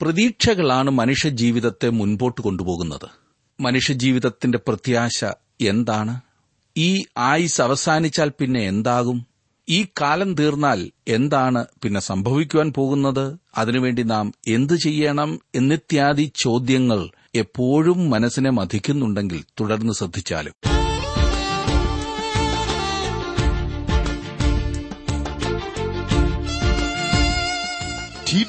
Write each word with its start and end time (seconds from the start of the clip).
പ്രതീക്ഷകളാണ് 0.00 0.90
മനുഷ്യജീവിതത്തെ 0.90 1.88
മുൻപോട്ട് 1.88 2.40
കൊണ്ടുപോകുന്നത്. 2.40 3.08
മനുഷ്യജീവിതത്തിന്റെ 3.60 4.58
പ്രത്യാശ 4.58 5.24
എന്താണ്? 5.60 6.20
ഈ 6.76 7.04
ആയുസ് 7.18 7.62
അവസാനിച്ചാൽ 7.62 8.32
പിന്നെ 8.38 8.60
എന്താകും? 8.60 9.26
ഈ 9.68 9.86
കാലം 10.00 10.34
തീർന്നാൽ 10.34 10.90
എന്താണ് 11.08 11.64
പിന്നെ 11.82 12.00
സംഭവിക്കുവാൻ 12.00 12.72
പോകുന്നത്? 12.72 13.36
അതിനുവേണ്ടി 13.56 14.02
നാം 14.02 14.34
എന്തു 14.46 14.74
ചെയ്യണം? 14.74 15.40
എന്നിത്യാദി 15.54 16.32
ചോദ്യങ്ങൾ 16.36 17.10
എപ്പോഴും 17.34 18.10
മനസ്സിനെ 18.10 18.50
മതിക്കുന്നുണ്ടെങ്കിൽ 18.50 19.44
തുടർന്ന് 19.60 19.92
ശ്രദ്ധിച്ചാലും. 19.92 20.52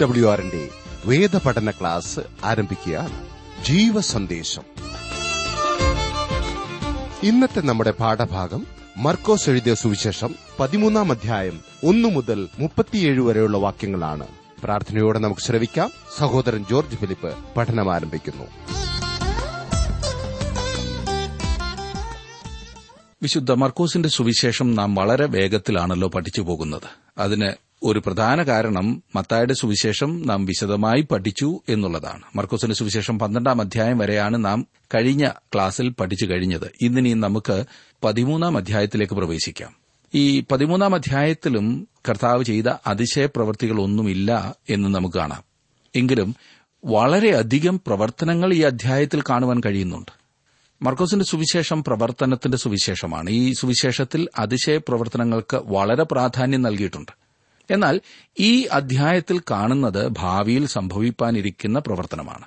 ഡബ്ല്യു 0.02 0.28
ആറിന്റെ 0.28 0.70
വേദപഠന 1.06 1.72
ക്ലാസ് 1.72 2.20
ആരംഭിക്കുകയാണ്. 2.44 3.28
ജീവസന്ദേശം. 3.66 4.62
ഇന്നത്തെ 7.24 7.62
നമ്മുടെ 7.62 7.92
പാഠഭാഗം 7.92 8.68
മർക്കോസ് 8.98 9.50
എഴുതിയ 9.50 9.74
സുവിശേഷം 9.74 10.36
പതിമൂന്നാം 10.60 11.12
അധ്യായം 11.12 11.60
ഒന്നു 11.86 12.08
മുതൽ 12.08 12.48
മുപ്പത്തിയേഴ് 12.60 13.20
വരെയുള്ള 13.20 13.58
വാക്യങ്ങളാണ്. 13.58 14.28
പ്രാർത്ഥനയോടെ 14.64 15.20
നമുക്ക് 15.20 15.42
ശ്രവിക്കാം. 15.42 15.92
സഹോദരൻ 16.18 16.66
ജോർജ് 16.70 16.96
ഫിലിപ്പ് 16.96 17.36
പഠനം 17.58 17.96
ആരംഭിക്കുന്നു. 17.96 18.44
വിശുദ്ധ 23.24 23.52
മർക്കോസിന്റെ 23.52 24.10
സുവിശേഷം 24.10 24.76
നാം 24.76 24.96
വളരെ 24.96 25.26
വേഗത്തിലാണല്ലോ 25.26 26.08
പഠിച്ചു 26.08 26.42
പോകുന്നത്. 26.42 26.90
അതിന് 27.18 27.52
ഒരു 27.86 28.00
പ്രധാന 28.06 28.44
കാരണം 28.44 29.04
മത്തായുടെ 29.16 29.54
സുവിശേഷം 29.54 30.28
നാം 30.28 30.46
വിശദമായി 30.46 31.02
പഠിച്ചു 31.02 31.60
എന്നുള്ളതാണ്. 31.70 32.22
മർക്കോസിന്റെ 32.36 32.76
സുവിശേഷം 32.76 33.20
പന്ത്രണ്ടാം 33.20 33.62
അധ്യായം 33.62 33.98
വരെയാണ് 33.98 34.46
നാം 34.46 34.68
കഴിഞ്ഞ 34.96 35.30
ക്ലാസ്സിൽ 35.54 35.90
പഠിച്ചു 35.90 36.26
കഴിഞ്ഞത്. 36.26 36.72
ഇന്നിനി 36.82 37.14
നമുക്ക് 37.14 37.66
പതിമൂന്നാം 38.04 38.58
അധ്യായത്തിലേക്ക് 38.58 39.14
പ്രവേശിക്കാം. 39.14 39.76
ഈ 40.16 40.44
പതിമൂന്നാം 40.52 40.96
അധ്യായത്തിലും 40.96 41.88
കർത്താവ് 42.10 42.44
ചെയ്ത 42.44 42.64
അതിശയ 42.88 43.26
പ്രവൃത്തികളൊന്നുമില്ല 43.26 44.56
എന്ന് 44.70 44.96
നമുക്ക് 44.96 45.18
കാണാം. 45.18 45.44
എങ്കിലും 45.96 46.36
വളരെയധികം 46.86 47.82
പ്രവർത്തനങ്ങൾ 47.88 48.54
ഈ 48.54 48.62
അധ്യായത്തിൽ 48.62 49.22
കാണുവാൻ 49.22 49.62
കഴിയുന്നുണ്ട്. 49.66 50.12
മർക്കോസിന്റെ 50.82 51.26
സുവിശേഷം 51.26 51.84
പ്രവർത്തനത്തിന്റെ 51.84 52.58
സുവിശേഷമാണ്. 52.58 53.30
ഈ 53.30 53.54
സുവിശേഷത്തിൽ 53.54 54.28
അതിശയ 54.40 54.78
പ്രവർത്തനങ്ങൾക്ക് 54.78 55.58
വളരെ 55.58 56.04
പ്രാധാന്യം 56.04 56.62
നൽകിയിട്ടുണ്ട്. 56.62 57.25
എന്നാൽ 57.72 58.02
ഈ 58.40 58.64
അധ്യായത്തിൽ 58.64 59.42
കാണുന്നത് 59.52 60.08
ഭാവിയിൽ 60.08 60.68
സംഭവിപ്പാനിരിക്കുന്ന 60.68 61.80
പ്രവർത്തനമാണ്. 61.80 62.46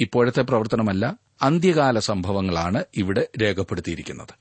ഇപ്പോഴത്തെ 0.00 0.42
പ്രവർത്തനമല്ല 0.42 1.14
അന്ത്യകാല 1.42 1.98
സംഭവങ്ങളാണ് 1.98 2.84
ഇവിടെ 2.96 3.28
രേഖപ്പെടുത്തിയിരിക്കുന്നത്. 3.42 4.34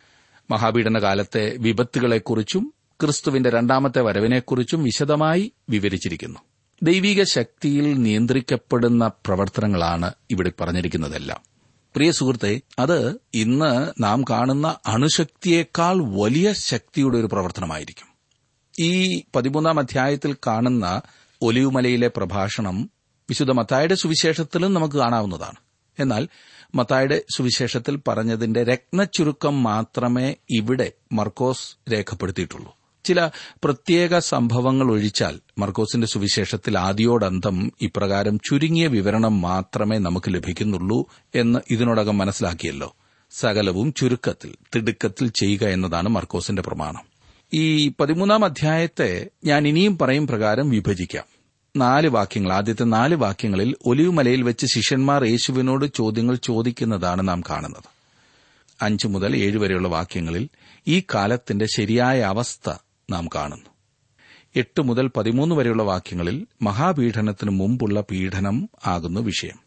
മഹാപീഡന 0.52 1.02
കാലത്തെ 1.02 1.56
വിപത്തുകളെക്കുറിച്ചും 1.58 2.74
ക്രിസ്തുവിന്റെ 3.02 3.50
രണ്ടാമത്തെ 3.50 4.02
വരവിനെക്കുറിച്ചും 4.02 4.84
വിശദമായി 4.84 5.52
വിവരിച്ചിരിക്കുന്നു. 5.70 6.40
ദൈവിക 6.84 7.24
ശക്തിയിൽ 7.24 8.02
നിയന്ത്രിക്കപ്പെടുന്ന 8.02 9.08
പ്രവർത്തനങ്ങളാണ് 9.08 10.12
ഇവിടെ 10.32 10.52
പറഞ്ഞിരിക്കുന്നതെല്ലാം. 10.62 11.42
പ്രിയ 11.96 12.12
സുഹൃത്തെ 12.12 12.62
അത് 12.80 13.20
ഇന്ന് 13.34 14.04
നാം 14.04 14.24
കാണുന്ന 14.24 14.78
അണുശക്തിയേക്കാൾ 14.86 16.22
വലിയ 16.22 16.54
ശക്തിയുടെ 16.54 17.18
ഒരു 17.18 17.26
പ്രവർത്തനമായിരിക്കും. 17.26 18.09
ഈ 18.80 19.24
പതിമൂന്നാം 19.36 19.80
അധ്യായത്തിൽ 19.80 20.36
കാണുന്ന 20.48 21.02
ഒലിവുമലയിലെ 21.42 22.08
പ്രഭാഷണം 22.08 22.90
വിശുദ്ധ 23.30 23.52
മത്തായുടെ 23.52 23.96
സുവിശേഷത്തിലും 23.96 24.74
നമുക്ക് 24.74 24.96
കാണാവുന്നതാണ്. 24.96 25.56
എന്നാൽ 26.00 26.28
മത്തായുടെ 26.76 27.24
സുവിശേഷത്തിൽ 27.38 28.00
പറഞ്ഞതിന്റെ 28.08 28.64
രത്നച്ചുരുക്കം 28.64 29.64
മാത്രമേ 29.64 30.36
ഇവിടെ 30.50 30.92
മർക്കോസ് 31.12 31.92
രേഖപ്പെടുത്തിയിട്ടുള്ളൂ. 31.92 32.76
ചില 33.06 33.30
പ്രത്യേക 33.64 34.20
സംഭവങ്ങൾ 34.20 34.92
ഒഴിച്ചാൽ 34.92 35.40
മർക്കോസിന്റെ 35.58 36.08
സുവിശേഷത്തിൽ 36.08 36.78
ആദ്യോടന്തം 36.78 37.72
ഇപ്രകാരം 37.82 38.40
ചുരുങ്ങിയ 38.40 38.88
വിവരണം 38.88 39.42
മാത്രമേ 39.42 39.98
നമുക്ക് 39.98 40.34
ലഭിക്കുന്നുള്ളൂ 40.34 41.08
എന്ന് 41.36 41.60
ഇതിനോടകം 41.72 42.18
മനസ്സിലാക്കിയല്ലോ. 42.18 42.96
സകലവും 43.32 43.94
ചുരുക്കത്തിൽ 43.94 44.56
തിടുക്കത്തിൽ 44.76 45.28
ചെയ്യുക 45.30 45.64
എന്നതാണ് 45.64 46.10
മർക്കോസിന്റെ 46.10 46.62
പ്രമാണം. 46.62 47.09
ഈ 47.54 47.92
പതിമൂന്നാം 48.00 48.46
അധ്യായത്തെ 48.46 49.30
ഞാൻ 49.46 49.68
ഇനിയും 49.68 49.98
പറയും 49.98 50.28
പ്രകാരം 50.28 50.70
വിഭജിക്കാം. 50.70 51.24
നാല് 51.76 52.08
വാക്യങ്ങൾ. 52.08 52.54
ആദ്യത്തെ 52.54 52.84
നാല് 52.84 53.16
വാക്യങ്ങളിൽ 53.16 53.76
ഒലിവുമലയിൽ 53.86 54.44
വെച്ച് 54.44 54.66
ശിഷ്യന്മാർ 54.66 55.24
യേശുവിനോട് 55.24 55.94
ചോദ്യങ്ങൾ 55.94 56.36
ചോദിക്കുന്നതാണ് 56.36 57.28
നാം 57.28 57.42
കാണുന്നത്. 57.42 57.84
അഞ്ചു 58.82 59.08
മുതൽ 59.08 59.36
ഏഴ് 59.36 59.58
വരെയുള്ള 59.58 59.88
വാക്യങ്ങളിൽ 59.88 60.50
ഈ 60.88 61.04
കാലത്തിന്റെ 61.14 61.66
ശരിയായ 61.76 62.22
അവസ്ഥ 62.22 62.74
നാം 63.10 63.28
കാണുന്നു. 63.36 63.66
എട്ട് 64.56 64.82
മുതൽ 64.82 65.08
പതിമൂന്ന് 65.08 65.56
വരെയുള്ള 65.56 65.84
വാക്യങ്ങളിൽ 65.84 66.48
മഹാപീഠനത്തിനു 66.62 67.52
മുമ്പുള്ള 67.52 68.02
പീഡനം 68.02 68.70
ആകുന്നു 68.86 69.22
വിഷയം. 69.22 69.60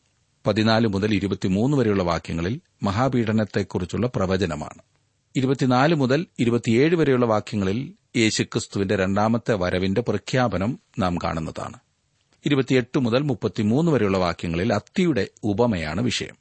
പതിനാല് 0.46 0.86
മുതൽ 0.86 1.14
ഇരുപത്തിമൂന്ന് 1.14 1.76
വരെയുള്ള 1.76 2.02
വാക്യങ്ങളിൽ 2.02 2.60
മഹാപീഠനത്തെക്കുറിച്ചുള്ള 2.82 4.06
പ്രവചനമാണ്. 4.06 4.91
ഇരുപത്തിനാല് 5.36 5.94
മുതൽ 5.94 6.26
ഇരുപത്തിയേഴ് 6.38 6.96
വരെയുള്ള 6.96 7.26
വാക്യങ്ങളിൽ 7.26 7.92
യേശുക്രിസ്തുവിന്റെ 8.16 8.96
രണ്ടാമത്തെ 8.96 9.54
വരവിന്റെ 9.54 10.00
പ്രഖ്യാപനം 10.00 10.78
നാം 10.98 11.18
കാണുന്നതാണ്. 11.24 11.76
ഇരുപത്തിയെട്ട് 12.46 12.98
മുതൽ 12.98 13.22
മുപ്പത്തിമൂന്ന് 13.22 13.92
വരെയുള്ള 13.92 14.18
വാക്യങ്ങളിൽ 14.18 14.74
അത്തിയുടെ 14.74 15.28
ഉപമയാണ് 15.44 16.02
വിഷയം. 16.02 16.36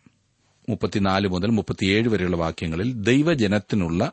മുപ്പത്തിനാല് 0.70 1.28
മുതൽ 1.28 1.48
മുപ്പത്തിയേഴ് 1.48 2.10
വരെയുള്ള 2.10 2.38
വാക്യങ്ങളിൽ 2.38 2.94
ദൈവജനത്തിനുള്ള 2.94 4.12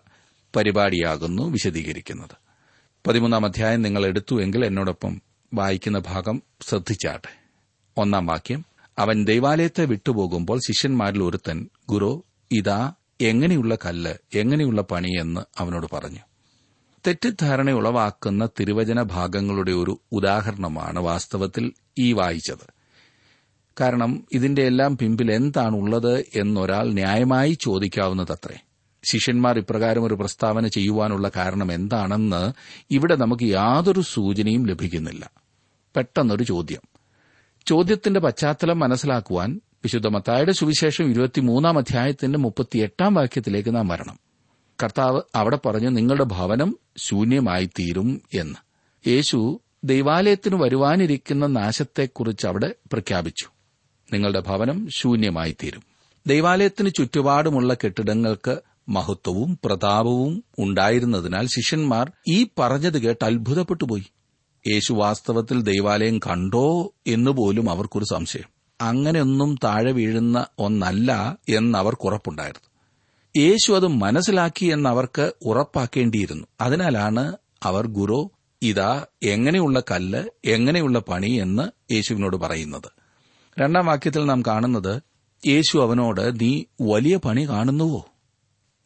പരിപാടിയാകുന്നു 0.56 1.42
വിശദീകരിക്കുന്നത്. 1.42 2.36
പതിമൂന്നാം 3.06 3.44
അധ്യായം 3.44 3.82
നിങ്ങൾ 3.82 4.06
എടുത്തുവെങ്കിൽ 4.06 4.64
എന്നോടൊപ്പം 4.64 5.22
വായിക്കുന്ന 5.54 5.98
ഭാഗം 5.98 6.42
ശ്രദ്ധിച്ചാട്ടെ. 6.60 7.44
ഒന്നാം 7.96 8.26
വാക്യം 8.26 8.64
അവൻ 8.98 9.24
ദൈവാലയത്തെ 9.24 9.84
വിട്ടുപോകുമ്പോൾ 9.84 10.58
ശിഷ്യന്മാരിൽ 10.58 11.22
ഒരുത്തൻ 11.22 11.68
ഗുരു 11.88 12.24
ഇതാ 12.52 12.92
എങ്ങനെയുള്ള 13.20 13.78
കല്ല് 13.84 14.14
എങ്ങനെയുള്ള 14.34 14.82
പണിയെന്ന് 14.82 15.40
അവനോട് 15.58 15.86
പറഞ്ഞു. 15.92 16.18
തെറ്റിദ്ധാരണ 17.06 17.70
ഉളവാക്കുന്ന 17.70 18.48
തിരുവചന 18.60 19.02
ഭാഗങ്ങളുടെ 19.02 19.70
ഒരു 19.70 20.00
ഉദാഹരണമാണ് 20.12 21.00
വാസ്തവത്തിൽ 21.00 21.72
ഈ 21.98 22.12
വായിച്ചത്. 22.12 22.78
കാരണം 23.80 24.26
ഇതിന്റെ 24.32 24.62
എല്ലാം 24.62 24.98
പിമ്പിൽ 24.98 25.32
എന്താണുള്ളത് 25.32 26.18
എന്നൊരാൾ 26.36 26.92
ന്യായമായി 26.92 27.58
ചോദിക്കാവുന്നതത്രേ. 27.60 28.58
ശിഷ്യന്മാർ 29.04 29.58
ഇപ്രകാരം 29.58 30.04
ഒരു 30.04 30.14
പ്രസ്താവന 30.14 30.66
ചെയ്യുവാനുള്ള 30.66 31.30
കാരണം 31.36 31.72
എന്താണെന്ന് 31.72 32.52
ഇവിടെ 32.90 33.16
നമുക്ക് 33.16 33.42
യാതൊരു 33.42 34.00
സൂചനയും 34.00 34.66
ലഭിക്കുന്നില്ല. 34.66 35.30
പെട്ടെന്നൊരു 35.96 36.44
ചോദ്യം. 36.44 36.80
ചോദ്യത്തിന്റെ 37.66 38.20
പശ്ചാത്തലം 38.20 38.78
മനസ്സിലാക്കുവാൻ 38.78 39.60
വിശുദ്ധ 39.84 40.06
മത്തായുടെ 40.06 40.52
സുവിശേഷം 40.52 41.10
ഇരുപത്തിമൂന്നാം 41.10 41.78
അധ്യായത്തിന്റെ 41.78 42.38
മുപ്പത്തിയെട്ടാം 42.38 43.14
വാക്യത്തിലേക്ക് 43.14 43.74
നാം 43.74 43.88
വരണം. 43.88 44.18
കർത്താവ് 44.82 45.22
അവിടെ 45.34 45.58
പറഞ്ഞു 45.66 45.88
നിങ്ങളുടെ 45.88 46.24
ഭവനം 46.24 46.78
ശൂന്യമായിത്തീരും 46.96 48.22
എന്ന്. 48.34 48.54
യേശു 49.08 49.60
ദൈവാലയത്തിന് 49.84 50.54
വരുവാനിരിക്കുന്ന 50.56 51.46
നാശത്തെക്കുറിച്ച് 51.46 52.46
അവിടെ 52.46 52.74
പ്രഖ്യാപിച്ചു. 52.92 53.46
നിങ്ങളുടെ 54.12 54.40
ഭവനം 54.40 54.88
ശൂന്യമായിത്തീരും. 54.90 55.82
ദൈവാലയത്തിന് 56.26 56.90
ചുറ്റുപാടുമുള്ള 56.98 57.74
കെട്ടിടങ്ങൾക്ക് 57.74 58.58
മഹത്വവും 58.88 59.58
പ്രതാപവും 59.64 60.44
ഉണ്ടായിരുന്നതിനാൽ 60.58 61.46
ശിഷ്യന്മാർ 61.46 62.12
ഈ 62.28 62.46
പറഞ്ഞത് 62.58 63.02
കേട്ട് 63.02 63.24
അത്ഭുതപ്പെട്ടുപോയി. 63.24 64.04
യേശു 64.66 64.92
വാസ്തവത്തിൽ 64.92 65.62
ദൈവാലയം 65.62 66.18
കണ്ടോ 66.18 66.94
എന്നുപോലും 67.06 67.70
അവർക്കൊരു 67.70 68.04
സംശയം. 68.04 68.57
അങ്ങനെയൊന്നും 68.80 69.58
താഴെ 69.64 69.92
വീഴുന്ന 69.92 70.46
ഒന്നല്ല 70.58 71.38
എന്നവർക്കുറപ്പുണ്ടായിരുന്നു 71.48 72.68
യേശു 73.36 73.72
അത് 73.72 73.86
മനസ്സിലാക്കി 73.86 74.66
എന്നവർക്ക് 74.66 75.32
ഉറപ്പാക്കേണ്ടിയിരുന്നു. 75.42 76.46
അതിനാലാണ് 76.60 77.36
അവർ 77.62 77.86
ഗുരു 77.86 78.30
ഇതാ 78.62 79.06
എങ്ങനെയുള്ള 79.22 79.82
കല്ല് 79.90 80.24
എങ്ങനെയുള്ള 80.44 80.98
പണി 80.98 81.30
എന്ന് 81.30 81.92
യേശുവിനോട് 81.92 82.36
പറയുന്നത്. 82.36 82.90
രണ്ടാം 83.60 83.86
വാക്യത്തിൽ 83.86 84.24
നാം 84.24 84.42
കാണുന്നത് 84.46 85.02
യേശു 85.46 85.78
അവനോട് 85.78 86.40
നീ 86.40 86.62
വലിയ 86.80 87.16
പണി 87.16 87.48
കാണുന്നുവോ? 87.48 88.06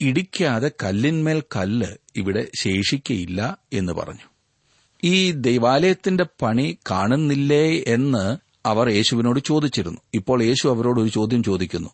ഇടിക്കാതെ 0.00 0.71
കല്ലിന്മേൽ 0.83 1.43
കല്ല് 1.56 1.89
ഇവിടെ 2.17 2.49
ശേഷിക്കയില്ല 2.61 3.59
എന്ന് 3.73 3.93
പറഞ്ഞു. 3.93 4.29
ഈ 5.05 5.31
ദൈവാലയത്തിന്റെ 5.31 6.27
പണി 6.43 6.79
കാണുന്നില്ലേ 6.91 7.85
എന്ന് 7.87 8.52
അവർ 8.67 8.88
യേശുവിനോട് 8.88 9.41
ചോദിച്ചിരുന്നു. 9.41 9.99
ഇപ്പോൾ 10.14 10.43
യേശു 10.43 10.69
അവരോട് 10.69 11.00
ഒരു 11.00 11.09
ചോദ്യം 11.09 11.43
ചോദിക്കുന്നു. 11.43 11.91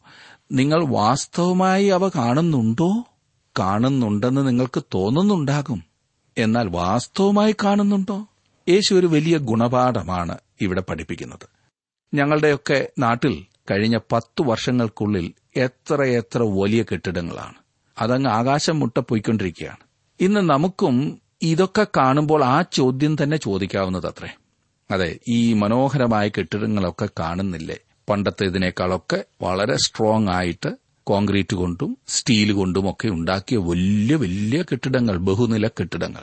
നിങ്ങൾ 0.52 0.84
വാസ്തവമായി 0.84 1.86
അവ 1.86 2.08
കാണുന്നുണ്ടോ? 2.08 3.04
കാണുന്നുണ്ടെന്ന് 3.58 4.48
നിങ്ങൾക്ക് 4.48 4.82
തോന്നുന്നുണ്ടാകും. 4.94 5.82
എന്നാൽ 6.38 6.68
വാസ്തവമായി 6.68 7.54
കാണുന്നുണ്ടോ? 7.64 8.26
യേശു 8.68 8.94
ഒരു 8.94 9.06
വലിയ 9.06 9.38
ഗുണപാഠമാണ് 9.38 10.38
ഇവിടെ 10.60 10.80
പഠിപ്പിക്കുന്നത്. 10.80 11.48
ഞങ്ങളുടെയൊക്കെ 12.14 12.90
നാട്ടിൽ 12.98 13.46
കഴിഞ്ഞ 13.70 13.98
പത്തു 14.12 14.42
വർഷങ്ങൾക്കുള്ളിൽ 14.42 15.32
എത്രയെത്ര 15.56 16.42
വലിയ 16.42 16.82
കെട്ടിടങ്ങളാണ്. 16.82 17.54
അതങ്ങ് 17.98 18.30
ആകാശം 18.30 18.80
മുട്ട 18.80 18.98
പോയിക്കൊണ്ടിരിക്കുകയാണ്. 18.98 19.76
ഇന്ന് 20.20 20.40
നമുക്കും 20.40 21.18
ഇതൊക്കെ 21.42 21.86
കാണുമ്പോൾ 21.96 22.44
ആ 22.44 22.64
ചോദ്യം 22.72 23.16
തന്നെ 23.22 23.36
ചോദിക്കാവുന്നതത്രേ. 23.36 24.28
അതെ 24.90 25.18
ഈ 25.28 25.52
മനോഹരമായ 25.52 26.28
കെട്ടിടങ്ങളൊക്കെ 26.28 27.08
കാണുന്നില്ലേ? 27.18 27.76
പണ്ടത്തേതിനേക്കാളൊക്കെ 28.08 29.24
വളരെ 29.42 29.76
സ്ട്രോങ് 29.76 30.28
ആയിട്ട് 30.28 30.76
കോൺക്രീറ്റ് 31.04 31.54
കൊണ്ടും 31.54 31.98
സ്റ്റീൽ 32.08 32.52
കൊണ്ടും 32.52 32.90
ഒക്കെ 32.90 33.08
ഉണ്ടാക്കിയ 33.08 33.58
വലിയ 33.58 34.16
വലിയ 34.16 34.62
കെട്ടിടങ്ങൾ 34.62 35.16
ബഹുനില 35.16 35.68
കെട്ടിടങ്ങൾ. 35.68 36.22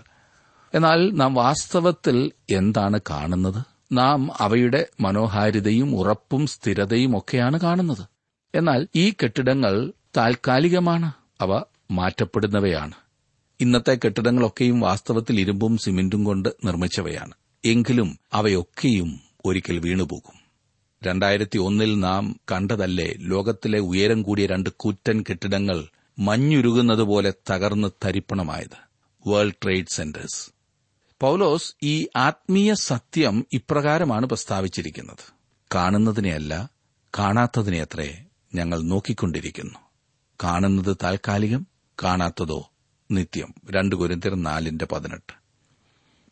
എന്നാൽ 0.73 1.12
നാം 1.12 1.33
വാസ്തവത്തിൽ 1.33 2.31
എന്താണ് 2.50 3.00
കാണുന്നത്? 3.09 3.65
നാം 3.91 4.29
അവയുടെ 4.39 4.88
മനോഹാരിതയും 5.01 5.95
ഉറപ്പും 5.95 6.47
സ്ഥിരതയും 6.47 7.17
ഒക്കെയാണ് 7.17 7.59
കാണുന്നത്. 7.59 8.06
എന്നാൽ 8.56 8.88
ഈ 8.95 9.13
കെട്ടിടങ്ങൾ 9.23 9.91
താൽക്കാലികമാണ് 10.17 11.12
അവ 11.41 11.63
മാറ്റപ്പെടുന്നവയാണ്. 11.91 12.94
ഇന്നത്തെ 13.59 13.97
കെട്ടിടങ്ങളൊക്കെയും 14.06 14.79
വാസ്തവത്തിൽ 14.79 15.39
ഇരുമ്പും 15.39 15.77
സിമെന്റും 15.77 16.23
കൊണ്ട് 16.23 16.50
നിർമ്മിച്ചവയാണ്. 16.65 17.33
എങ്കിലും 17.65 18.19
അവയൊക്കെയും 18.33 19.19
ഒരിക്കൽ 19.45 19.79
വീണുപോകും. 19.79 20.33
രണ്ടായിരത്തി 21.03 21.57
ഒന്നിൽ 21.57 22.00
നാം 22.00 22.39
കണ്ടതല്ലേ 22.51 23.13
ലോകത്തിലെ 23.17 23.79
ഉയരം 23.79 24.23
കൂടിയ 24.23 24.45
രണ്ട് 24.45 24.69
കൂറ്റൻ 24.77 25.23
കെട്ടിടങ്ങൾ 25.29 25.88
മഞ്ഞുരുകുന്നതുപോലെ 26.19 27.33
തകർന്ന് 27.51 27.88
തരിപ്പണമായത്. 28.06 28.77
World 29.29 29.53
trade 29.63 29.85
centres. 29.89 30.50
പൌലോസ് 31.21 31.75
ഈ 31.83 32.07
ആത്മീയ 32.15 32.73
സത്യം 32.73 33.45
ഇപ്രകാരമാണ് 33.53 34.25
പ്രസ്താവിച്ചിരിക്കുന്നത്. 34.25 35.33
കാണുന്നതിനെയല്ല 35.75 36.69
കാണാത്തതിനെയത്രേ 37.19 38.25
ഞങ്ങൾ 38.56 38.81
നോക്കിക്കൊണ്ടിരിക്കുന്നു. 38.81 39.79
കാണുന്നത് 40.44 40.97
താൽക്കാലികം 41.03 41.67
കാണാത്തതോ 42.03 42.71
നിത്യം. 43.12 43.53
രണ്ട് 43.71 43.95
കുരിന്തിർ 43.95 44.35
നാലിന്റെ 44.35 44.85
പതിനെട്ട്. 44.85 45.44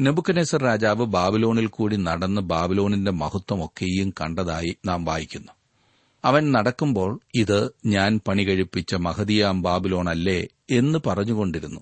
നെബുക്കനേസർ 0.01 0.63
രാജാവ് 0.63 1.05
ബാബിലോണിൽ 1.05 1.67
കൂടി 1.67 1.95
നടന്ന് 1.95 2.41
ബാബിലോണിന്റെ 2.41 3.11
മഹത്വമൊക്കെയും 3.11 4.13
കണ്ടതായി 4.21 4.77
നാം 4.85 5.05
വായിക്കുന്നു. 5.05 5.51
അവൻ 6.25 6.51
നടക്കുമ്പോൾ 6.51 7.19
ഇത് 7.35 7.69
ഞാൻ 7.85 8.19
പണി 8.27 8.43
കഴിപ്പിച്ച 8.43 8.95
മഹതിയാം 8.95 9.61
ബാബിലോൺ 9.61 10.09
അല്ലേ 10.09 10.47
എന്ന് 10.71 10.99
പറഞ്ഞുകൊണ്ടിരുന്നു. 11.07 11.81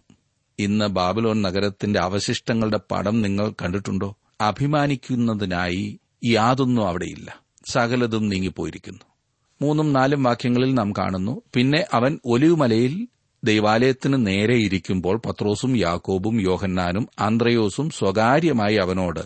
ഇന്ന് 0.60 0.86
ബാബിലോൺ 0.86 1.42
നഗരത്തിന്റെ 1.42 2.00
അവശിഷ്ടങ്ങളുടെ 2.00 2.80
പടം 2.92 3.22
നിങ്ങൾ 3.22 3.52
കണ്ടിട്ടുണ്ടോ? 3.52 4.18
അഭിമാനിക്കുന്നതിനായി 4.42 6.00
യാതൊന്നും 6.26 6.88
അവിടെയില്ല. 6.88 7.40
സകലതും 7.72 8.30
നീങ്ങിപ്പോയിരിക്കുന്നു. 8.30 9.02
മൂന്നും 9.62 9.94
നാലും 9.94 10.24
വാക്യങ്ങളിൽ 10.24 10.74
നാം 10.74 10.92
കാണുന്നു 10.92 11.42
പിന്നെ 11.54 11.86
അവൻ 11.94 12.20
ഒലിവുമലയിൽ 12.26 13.08
ദൈവാലയത്തിന് 13.44 14.28
നേരെ 14.28 14.56
ഇരിക്കുമ്പോൾ 14.56 15.22
പത്രോസും 15.26 15.78
യാക്കോബും 15.78 16.42
യോഹന്നാനും 16.42 17.08
ആന്ത്രയോസും 17.20 17.90
സ്വകാര്യമായി 17.90 18.76
അവനോട് 18.76 19.20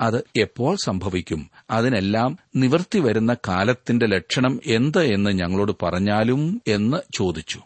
അത് 0.00 0.24
എപ്പോൾ 0.36 0.76
സംഭവിക്കും? 0.84 1.50
അതിനെല്ലാം 1.70 2.38
നിവർത്തി 2.56 2.98
വരുന്ന 2.98 3.36
കാലത്തിന്റെ 3.48 4.06
ലക്ഷണം 4.06 4.60
എന്ത് 4.66 5.04
എന്ന് 5.04 5.30
ഞങ്ങളോട് 5.30 5.72
പറഞ്ഞാലും 5.82 6.62
എന്ന് 6.68 6.96
ചോദിച്ചു. 7.18 7.60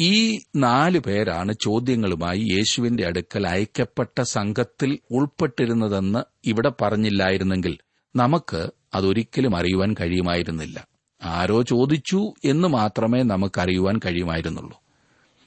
ഈ 0.00 0.40
നാലു 0.56 0.98
പേരാണ് 0.98 1.54
ചോദ്യങ്ങളുമായി 1.62 2.38
യേശുവിന്റെ 2.38 3.06
അടുക്കൽ 3.06 3.46
അയക്കപ്പെട്ട 3.46 4.20
സംഘത്തിൽ 4.20 4.98
ഉൾപ്പെട്ടിരുന്നതെന്ന് 5.10 6.18
ഇവിടെ 6.44 6.72
പറഞ്ഞില്ലായിരുന്നെങ്കിൽ 6.82 7.78
നമുക്ക് 8.16 8.70
അതൊരിക്കലും 8.94 9.56
അറിയുവാൻ 9.56 9.94
കഴിയുമായിരുന്നില്ല. 10.00 10.86
ആരോ 11.22 11.62
ചോദിച്ചു 11.62 12.32
എന്ന് 12.44 12.68
മാത്രമേ 12.68 13.22
നമുക്കറിയുവാൻ 13.22 14.00
കഴിയുമായിരുന്നുള്ളൂ. 14.06 14.81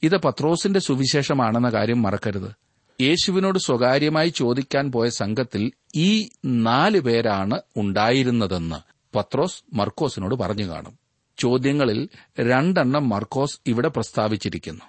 ഇത് 0.02 0.16
പത്രോസിന്റെ 0.16 0.80
സുവിശേഷമാണെന്ന 0.80 1.68
കാര്യം 1.68 2.02
മറക്കരുത്. 2.02 2.66
യേശുവിനോട് 3.02 3.58
സ്വകാര്യമായി 3.58 4.28
ചോദിക്കാൻ 4.28 4.92
പോയ 4.92 5.08
സംഘത്തിൽ 5.08 5.72
ഈ 5.94 6.28
നാല് 6.44 7.00
പേരാണ് 7.00 7.60
ഉണ്ടായിരുന്നതെന്ന് 7.76 8.76
പത്രോസ് 9.16 9.62
മർക്കോസിനോട് 9.72 10.34
പറഞ്ഞു 10.34 10.68
കാണും. 10.68 10.98
ചോദ്യങ്ങളിൽ 11.38 12.08
രണ്ടെണ്ണം 12.40 13.08
മർക്കോസ് 13.08 13.60
ഇവിടെ 13.66 13.88
പ്രസ്താവിച്ചിരിക്കുന്നു. 13.88 14.84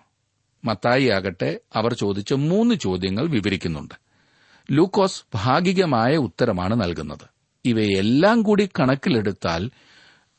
മത്തായി 0.66 1.08
ആകട്ടെ 1.08 1.60
അവർ 1.76 1.94
ചോദിച്ച 1.94 2.34
മൂന്ന് 2.34 2.76
ചോദ്യങ്ങൾ 2.76 3.28
വിവരിക്കുന്നുണ്ട്. 3.28 3.96
ലൂക്കോസ് 4.72 5.24
ഭാഗികമായ 5.36 6.18
ഉത്തരമാണ് 6.18 6.82
നൽകുന്നത്. 6.82 7.28
ഇവയെല്ലാം 7.66 8.42
കൂടി 8.42 8.70
കണക്കിലെടുത്താൽ 8.80 9.70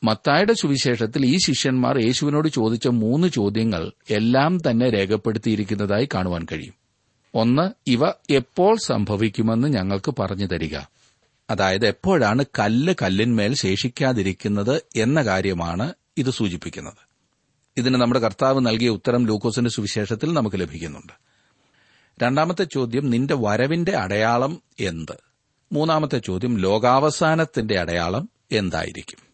മത്തായുടെ 0.03 0.53
സുവിശേഷത്തിൽ 0.53 1.25
ഈ 1.25 1.37
ശിഷ്യന്മാർ 1.37 1.97
യേശുവിനോട് 1.97 2.47
ചോദിച്ച 2.47 2.87
മൂന്ന് 2.87 3.27
ചോദ്യങ്ങൾ 3.27 3.91
എല്ലാം 4.09 4.57
തന്നെ 4.57 4.89
രേഖപ്പെടുത്തിയിരിക്കുന്നതായി 4.89 6.09
കാണുവാൻ 6.13 6.47
കഴിയും. 6.51 6.73
ഒന്ന് 7.35 7.71
ഇവ 7.87 8.09
എപ്പോൾ 8.29 8.77
സംഭവിക്കുമെന്ന് 8.77 9.67
ഞങ്ങൾക്ക് 9.67 10.13
പറഞ്ഞു 10.19 10.45
തരിക. 10.45 10.77
അതായത് 11.49 11.87
എപ്പോഴാണ് 11.87 12.45
കല്ല് 12.59 12.95
കല്ലിന്മേൽ 13.01 13.53
ശേഷിക്കാതിരിക്കുന്നത് 13.53 14.81
എന്ന 14.95 15.21
കാര്യമാണ് 15.21 15.93
ഇത് 16.17 16.29
സൂചിപ്പിക്കുന്നത്. 16.29 17.09
ഇതിന് 17.77 17.95
നമ്മുടെ 17.95 18.19
കർത്താവ് 18.19 18.59
നൽകിയ 18.59 18.89
ഉത്തരം 18.89 19.25
ലൂക്കോസിന്റെ 19.25 19.69
സുവിശേഷത്തിൽ 19.69 20.33
നമുക്ക് 20.33 20.59
ലഭിക്കുന്നുണ്ട്. 20.59 21.13
രണ്ടാമത്തെ 22.23 22.63
ചോദ്യം 22.63 23.09
നിന്റെ 23.09 23.35
വരവിന്റെ 23.39 23.97
അടയാളം 23.97 24.61
എന്ത്? 24.79 25.17
മൂന്നാമത്തെ 25.71 26.17
ചോദ്യം 26.17 26.57
ലോകാവസാനത്തിന്റെ 26.57 27.79
അടയാളം 27.79 28.29
എന്തായിരിക്കും? 28.51 29.28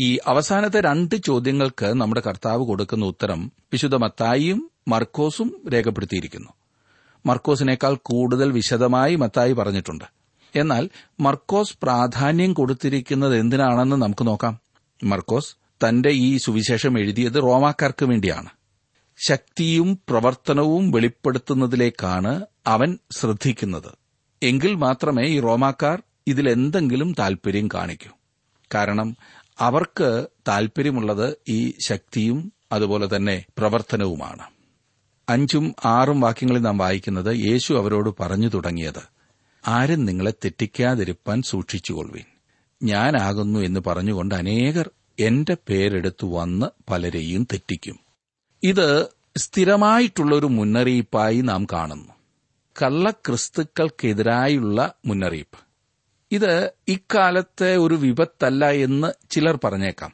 ഈ 0.00 0.18
അവസാനത്തെ 0.26 0.80
രണ്ട് 0.80 1.14
ചോദ്യങ്ങൾക്ക് 1.14 1.86
നമ്മുടെ 1.86 2.22
കർത്താവ് 2.26 2.66
കൊടുക്കുന്ന 2.66 3.04
ഉത്തരം 3.04 3.52
വിശുദ്ധ 3.72 3.94
മത്തായിയും 3.94 4.70
മർക്കോസും 4.88 5.62
രേഖപ്പെടുത്തിയിരിക്കുന്നു. 5.72 6.48
മർക്കോസിനേക്കാൾ 7.26 7.98
കൂടുതൽ 8.02 8.52
വിശദമായി 8.52 9.14
മത്തായി 9.14 9.52
പറഞ്ഞിട്ടുണ്ട്. 9.52 10.04
എന്നാൽ 10.56 10.88
മർക്കോസ് 11.20 11.78
പ്രാധാന്യം 11.82 12.52
കൊടുത്തിരിക്കുന്നത് 12.52 13.36
എന്തിനാണെന്ന് 13.36 13.96
നമുക്ക് 13.96 14.26
നോക്കാം. 14.26 14.58
മർക്കോസ് 15.04 15.56
തന്റെ 15.84 16.08
ഈ 16.08 16.36
സുവിശേഷം 16.36 16.98
എഴുതിയത് 16.98 17.42
റോമാക്കാർക്ക് 17.42 18.04
വേണ്ടിയാണ്. 18.04 18.48
ശക്തിയും 19.26 19.98
പ്രവർത്തനവും 20.08 20.90
വെളിപ്പെടുത്തുന്നതിലേക്കാണ് 20.90 22.46
അവൻ 22.66 22.98
ശ്രദ്ധിക്കുന്നത്. 23.10 23.92
എങ്കിൽ 24.42 24.74
മാത്രമേ 24.74 25.22
ഈ 25.22 25.40
റോമാക്കാർ 25.40 26.02
ഇതിലെന്തെങ്കിലും 26.26 27.14
താൽപര്യം 27.18 27.68
കാണിക്കൂ. 27.74 28.10
കാരണം 28.74 29.16
അവർക്ക് 29.60 30.26
താൽപര്യമുള്ളത് 30.48 31.36
ഈ 31.48 31.74
ശക്തിയും 31.80 32.52
അതുപോലെ 32.72 33.16
തന്നെ 33.16 33.44
പ്രവർത്തനവുമാണ്. 33.58 34.42
അഞ്ചും 35.28 35.74
ആറും 35.84 36.20
വാക്യങ്ങളിൽ 36.20 36.58
നാം 36.58 36.78
വായിക്കുന്നത് 36.78 37.36
യേശു 37.36 37.74
അവരോട് 37.74 38.14
പറഞ്ഞു 38.20 38.48
തുടങ്ങിയത് 38.48 39.08
ആരും 39.66 40.04
നിങ്ങളെ 40.04 40.30
തെറ്റിക്കാതിരിപ്പാൻ 40.30 41.42
സൂക്ഷിച്ചുകൊള്ളുവിൻ. 41.42 42.24
ഞാനാകുന്നു 42.82 43.60
എന്ന് 43.60 43.80
പറഞ്ഞുകൊണ്ട് 43.86 44.34
അനേകർ 44.34 44.90
എന്റെ 45.18 45.56
പേരെടുത്തു 45.68 46.26
വന്ന് 46.26 46.66
പലരെയും 46.90 47.46
തെറ്റിക്കും. 47.52 47.98
ഇത് 48.62 49.08
സ്ഥിരമായിട്ടുള്ള 49.36 50.36
ഒരു 50.36 50.46
മുന്നറിയിപ്പായി 50.46 51.40
നാം 51.40 51.66
കാണുന്നു. 51.72 52.12
കള്ളക്രിസ്തുക്കൾക്കെതിരായുള്ള 52.82 54.94
മുന്നറിയിപ്പ്. 55.06 55.67
ഇത് 56.32 56.72
ഇക്കാലത്തെ 56.88 57.76
ഒരു 57.76 57.94
വിപത്തല്ല 57.94 58.70
എന്ന് 58.70 59.12
ചിലർ 59.30 59.58
പറഞ്ഞേക്കാം. 59.64 60.12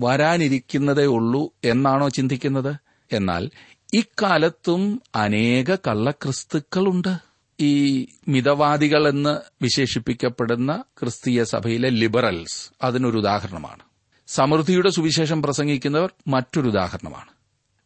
വരാനിരിക്കുന്നതേ 0.00 1.04
ഉള്ളൂ 1.04 1.54
എന്നാണോ 1.64 2.08
ചിന്തിക്കുന്നത്? 2.08 2.76
എന്നാൽ 3.12 3.50
ഇക്കാലത്തും 3.94 5.02
അനേക 5.14 5.74
കള്ളക്രിസ്തുക്കളുണ്ട്. 5.74 7.16
ഈ 7.60 8.06
മിതവാദികൾ 8.28 9.08
എന്ന് 9.08 9.38
വിശേഷിപ്പിക്കപ്പെടുന്ന 9.62 10.84
ക്രിസ്തീയ 11.00 11.44
സഭയിലെ 11.44 11.88
ലിബറൽസ് 11.88 12.70
അതിനൊരു 12.82 13.18
ഉദാഹരണമാണ്. 13.18 13.82
സമൃദ്ധിയുടെ 14.26 14.90
സുവിശേഷം 14.90 15.42
പ്രസംഗിക്കുന്നവർ 15.42 16.12
മറ്റൊരു 16.28 16.68
ഉദാഹരണമാണ്. 16.68 17.30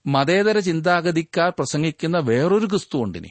മതേതര 0.06 0.58
ചിന്താഗതിക്കാർ 0.58 1.50
പ്രസംഗിക്കുന്ന 1.50 2.18
വേറൊരു 2.18 2.66
ക്രിസ്തുവുണ്ടിനി 2.66 3.28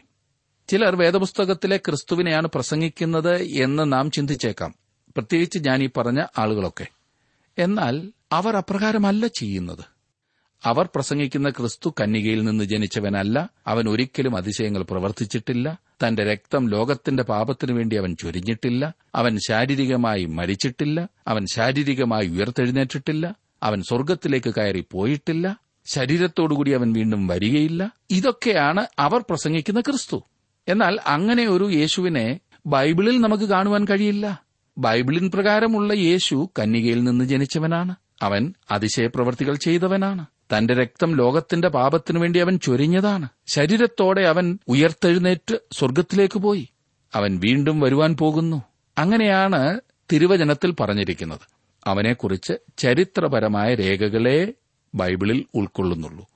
ചിലർ 0.69 0.95
വേദപുസ്തകത്തിലെ 0.95 1.77
ക്രിസ്തുവിനെയാണ് 1.77 2.47
പ്രസംഗിക്കുന്നത് 2.47 3.41
എന്ന് 3.41 3.93
നാം 3.93 4.11
ചിന്തിച്ചേക്കാം. 4.11 4.75
പ്രത്യേകിച്ച് 5.09 5.59
ഞാൻ 5.59 5.83
ഈ 5.83 5.89
പറഞ്ഞ 5.97 6.25
ആളുകളൊക്കെ. 6.38 6.88
എന്നാൽ 7.57 8.11
അവർ 8.31 8.55
അപ്രകാരമല്ല 8.55 9.27
ചെയ്യുന്നത്. 9.27 9.85
അവർ 10.63 10.89
പ്രസംഗിക്കുന്ന 10.95 11.49
ക്രിസ്തു 11.49 11.93
കന്യകയിൽ 12.01 12.43
നിന്ന് 12.43 12.63
ജനിച്ചവനല്ല. 12.63 13.49
അവൻ 13.67 13.89
ഒരിക്കലും 13.89 14.38
അതിശയങ്ങൾ 14.38 14.83
പ്രവർത്തിച്ചിട്ടില്ല. 14.83 15.79
തന്റെ 16.07 16.23
രക്തം 16.23 16.69
ലോകത്തിന്റെ 16.69 17.23
പാപത്തിനു 17.23 17.73
വേണ്ടി 17.73 17.95
അവൻ 17.95 18.15
ചൊരിഞ്ഞിട്ടില്ല. 18.15 18.93
അവൻ 19.15 19.38
ശാരീരികമായി 19.47 20.25
മരിച്ചിട്ടില്ല. 20.25 21.07
അവൻ 21.27 21.45
ശാരീരികമായി 21.53 22.27
ഉയർത്തെഴുന്നേറ്റിട്ടില്ല. 22.27 23.35
അവൻ 23.63 23.81
സ്വർഗത്തിലേക്ക് 23.81 24.53
കയറി 24.55 24.85
പോയിട്ടില്ല. 24.91 25.59
ശരീരത്തോടുകൂടി 25.85 26.71
അവൻ 26.71 26.93
വീണ്ടും 26.93 27.27
വരികയില്ല. 27.27 27.91
ഇതൊക്കെയാണ് 28.11 28.85
അവർ 28.99 29.23
പ്രസംഗിക്കുന്ന 29.29 29.79
ക്രിസ്തു. 29.79 30.23
എന്നാൽ 30.69 30.99
അങ്ങനെ 31.07 31.47
ഒരു 31.47 31.71
യേശുവിനെ 31.71 32.39
ബൈബിളിൽ 32.65 33.21
നമുക്ക് 33.21 33.43
കാണുവാൻ 33.43 33.85
കഴിയില്ല. 33.85 34.43
ബൈബിളിൻ 34.77 35.31
പ്രകാരമുള്ള 35.31 35.93
യേശു 35.93 36.49
കന്യകയിൽ 36.59 37.03
നിന്ന് 37.03 37.25
ജനിച്ചവനാണ്. 37.25 37.95
അവൻ 38.21 38.53
അതിശയപ്രവർത്തികൾ 38.71 39.55
ചെയ്തവനാണ്. 39.55 40.25
തന്റെ 40.57 40.73
രക്തം 40.73 41.15
ലോകത്തിന്റെ 41.15 41.67
പാപത്തിനു 41.67 42.19
വേണ്ടി 42.19 42.39
അവൻ 42.39 42.59
ചൊരിഞ്ഞതാണ്. 42.59 43.29
ശരീരത്തോടെ 43.47 44.21
അവൻ 44.21 44.59
ഉയർത്തെഴുന്നേറ്റ് 44.67 45.59
സ്വർഗത്തിലേക്ക് 45.71 46.39
പോയി. 46.39 46.69
അവൻ 47.13 47.39
വീണ്ടും 47.39 47.79
വരുവാൻ 47.79 48.17
പോകുന്നു. 48.17 48.63
അങ്ങനെയാണ് 48.97 49.79
തിരുവചനത്തിൽ 50.11 50.71
പറഞ്ഞിരിക്കുന്നത്. 50.71 51.39
അവനെക്കുറിച്ച് 51.85 52.53
ചരിത്രപരമായ 52.77 53.75
രേഖകളെ 53.75 54.53
ബൈബിളിൽ 54.95 55.45
ഉൾക്കൊള്ളുന്നുള്ളൂ. 55.55 56.27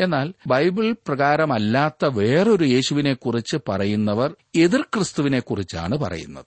എന്നാൽ 0.00 0.32
ബൈബിൾ 0.46 0.96
പ്രകാരമല്ലാത്ത 1.08 2.04
വേറൊരു 2.04 2.64
യേശുവിനെക്കുറിച്ച് 2.64 3.56
പറയുന്നവർ 3.68 4.34
എതിർ 4.54 4.82
ക്രിസ്തുവിനെക്കുറിച്ചാണ് 4.82 5.96
പറയുന്നത്. 5.96 6.44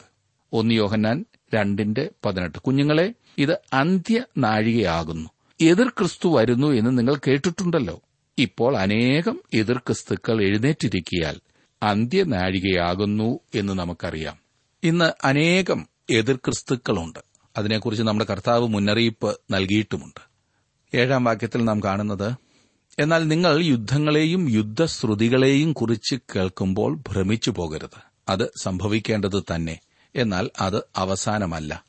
ഒന്ന് 0.53 0.73
യോഹന്നാൻ 0.73 1.25
രണ്ടിന്റെ 1.55 2.09
പതിനെട്ട്. 2.25 2.57
കുഞ്ഞുങ്ങളെ 2.57 3.13
ഇത് 3.37 3.57
അന്ത്യ 3.73 4.23
നാഴികയാകുന്നു. 4.37 5.29
എതിർ 5.61 5.87
ക്രിസ്തു 5.89 6.35
വരുന്നു 6.35 6.67
എന്ന് 6.67 6.97
നിങ്ങൾ 6.97 7.15
കേട്ടിട്ടുണ്ടല്ലോ. 7.15 8.01
ഇപ്പോൾ 8.37 8.77
അനേകം 8.77 9.41
എതിർ 9.53 9.77
ക്രിസ്തുക്കൾ 9.77 10.41
എഴുന്നേറ്റിരിക്കിയാൽ 10.41 11.39
അന്ത്യനാഴികയാകുന്നു 11.83 13.39
എന്ന് 13.55 13.73
നമുക്കറിയാം. 13.73 14.37
ഇന്ന് 14.83 15.11
അനേകം 15.23 15.87
എതിർ 16.09 16.35
ക്രിസ്തുക്കളുണ്ട്. 16.35 17.19
അതിനെക്കുറിച്ച് 17.57 18.03
നമ്മുടെ 18.03 18.25
കർത്താവ് 18.31 18.67
മുന്നറിയിപ്പ് 18.67 19.37
നൽകിയിട്ടുമുണ്ട്. 19.51 20.33
ഏഴാം 20.97 21.23
വാക്യത്തിൽ 21.23 21.63
നാം 21.63 21.83
കാണുന്നത് 21.83 22.33
എന്നാൽ 22.99 23.27
നിങ്ങൾ 23.27 23.61
യുദ്ധങ്ങളെയും 23.61 24.49
യുദ്ധശ്രുതികളെയും 24.49 25.73
കുറിച്ച് 25.73 26.15
കേൾക്കുമ്പോൾ 26.15 26.95
ഭ്രമിച്ചു 26.95 27.51
പോകരുത്. 27.51 28.03
അത് 28.29 28.53
സംഭവിക്കേണ്ടത് 28.61 29.43
തന്നെ. 29.55 29.79
എന്നാൽ 30.15 30.49
അത് 30.61 30.83
അവസാനമല്ല. 30.95 31.85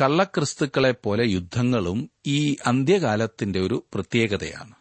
കള്ളക്രിസ്തുക്കളെ 0.00 0.94
പോലെ 1.02 1.24
യുദ്ധങ്ങളും 1.24 2.10
ഈ 2.26 2.56
അന്ത്യകാലത്തിന്റെ 2.66 3.60
ഒരു 3.60 3.84
പ്രത്യേകതയാണ്. 3.94 4.74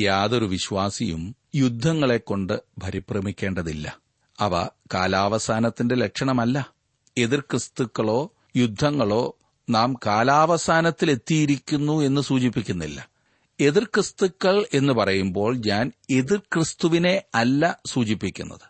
യാതൊരു 0.00 0.44
വിശ്വാസിയും 0.44 1.36
യുദ്ധങ്ങളെക്കൊണ്ട് 1.54 2.52
പരിഭ്രമിക്കേണ്ടതില്ല. 2.82 3.98
അവ 4.40 4.68
കാലാവസാനത്തിന്റെ 4.94 5.94
ലക്ഷണമല്ല. 5.94 6.72
എതിർ 7.18 7.40
ക്രിസ്തുക്കളോ 7.40 8.32
യുദ്ധങ്ങളോ 8.56 9.36
നാം 9.70 9.94
കാലാവസാനത്തിലെത്തിയിരിക്കുന്നു 10.06 12.00
എന്ന് 12.00 12.20
സൂചിപ്പിക്കുന്നില്ല. 12.20 13.17
എതിർ 13.60 13.84
ക്രിസ്തുക്കൾ 13.84 14.66
എന്ന് 14.74 14.92
പറയുമ്പോൾ 14.92 15.56
ഞാൻ 15.56 15.92
എതിർ 16.10 16.38
ക്രിസ്തുവിനെ 16.38 17.22
അല്ല 17.34 17.78
സൂചിപ്പിക്കുന്നത്. 17.86 18.60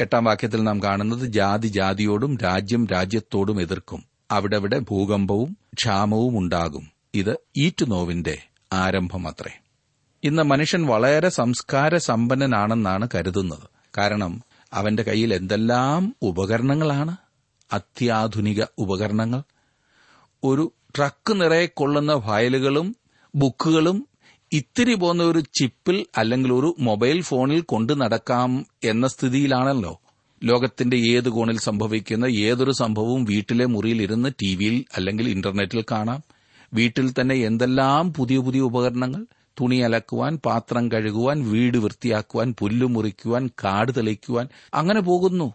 എട്ടാം 0.00 0.24
വാക്യത്തിൽ 0.24 0.62
നാം 0.62 0.82
കാണുന്നത് 0.82 1.26
ജാതി 1.26 1.68
ജാതിയോടും 1.68 2.36
രാജ്യം 2.36 2.86
രാജ്യത്തോടും 2.86 3.60
എതിർക്കും. 3.60 4.04
അവിടെവിടെ 4.30 4.78
ഭൂകമ്പവും 4.78 5.56
ക്ഷാമവും 5.74 6.38
ഉണ്ടാകും. 6.38 6.90
ഇത് 7.14 7.36
ഈറ്റുനോവിന്റെ 7.56 8.38
ആരംഭമത്രേ. 8.72 9.60
ഇന്ന് 10.24 10.42
മനുഷ്യൻ 10.42 10.86
വളരെ 10.86 11.28
സംസ്കാര 11.28 11.96
സമ്പന്നനാണെന്നാണ് 11.96 13.08
കരുതുന്നത്. 13.14 13.68
കാരണം 13.98 14.42
അവന്റെ 14.72 15.02
കയ്യിൽ 15.02 15.34
എന്തെല്ലാം 15.34 16.16
ഉപകരണങ്ങളാണ്? 16.22 17.16
അത്യാധുനിക 17.72 18.64
ഉപകരണങ്ങൾ. 18.78 19.42
ഒരു 20.44 20.72
ട്രക്ക് 20.96 21.40
നിറയെ 21.40 21.66
കൊള്ളുന്ന 21.66 22.20
ഫയലുകളും 22.20 22.96
ബുക്കുകളും 23.34 24.08
ഇത്തിരി 24.52 24.94
പോകുന്ന 24.94 25.22
ഒരു 25.22 25.40
ചിപ്പിൽ 25.40 26.06
അല്ലെങ്കിൽ 26.16 26.52
ഒരു 26.52 26.76
മൊബൈൽ 26.78 27.20
ഫോണിൽ 27.20 27.60
കൊണ്ടു 27.60 27.92
നടക്കാം 27.92 28.66
എന്ന 28.84 29.06
സ്ഥിതിയിലാണല്ലോ. 29.06 30.00
ലോകത്തിന്റെ 30.44 30.96
ഏത് 30.96 31.28
കോണിൽ 31.28 31.58
സംഭവിക്കുന്ന 31.58 32.24
ഏതൊരു 32.24 32.70
സംഭവവും 32.70 33.24
വീട്ടിലെ 33.24 33.66
മുറിയിൽ 33.66 34.02
ഇരുന്ന് 34.02 34.28
ടിവിയിൽ 34.42 34.84
അല്ലെങ്കിൽ 34.96 35.28
ഇന്റർനെറ്റിൽ 35.28 35.84
കാണാം. 35.90 36.22
വീട്ടിൽ 36.74 37.12
തന്നെ 37.12 37.34
എന്തെല്ലാം 37.34 38.12
പുതിയ 38.12 38.38
പുതിയ 38.38 38.60
ഉപകരണങ്ങൾ? 38.60 39.26
തുണി 39.60 39.76
അലക്കുവാൻ 39.76 40.36
പാത്രം 40.36 40.92
കഴുകുവാൻ 40.92 41.50
വീട് 41.50 41.78
വൃത്തിയാക്കുവാൻ 41.78 42.54
പുല്ല് 42.58 42.86
മുറിക്കുവാൻ 42.86 43.46
കാട് 43.46 43.92
തെളിക്കുവാൻ. 43.96 44.48
അങ്ങനെ 44.74 45.00
പോകുന്നു. 45.00 45.54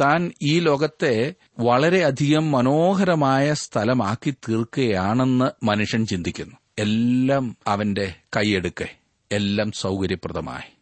താൻ 0.00 0.32
ഈ 0.42 0.58
ലോകത്തെ 0.58 1.34
വളരെയധികം 1.58 2.50
മനോഹരമായ 2.50 3.54
സ്ഥലമാക്കി 3.54 4.30
തീർക്കുകയാണെന്ന് 4.30 5.66
മനുഷ്യൻ 5.66 6.06
ചിന്തിക്കുന്നു. 6.06 6.54
എല്ലാം 6.78 7.56
അവന്റെ 7.66 8.14
കൈയെടുക്കെ. 8.36 8.96
എല്ലാം 9.32 9.72
സൗകര്യപ്രദമായി. 9.72 10.78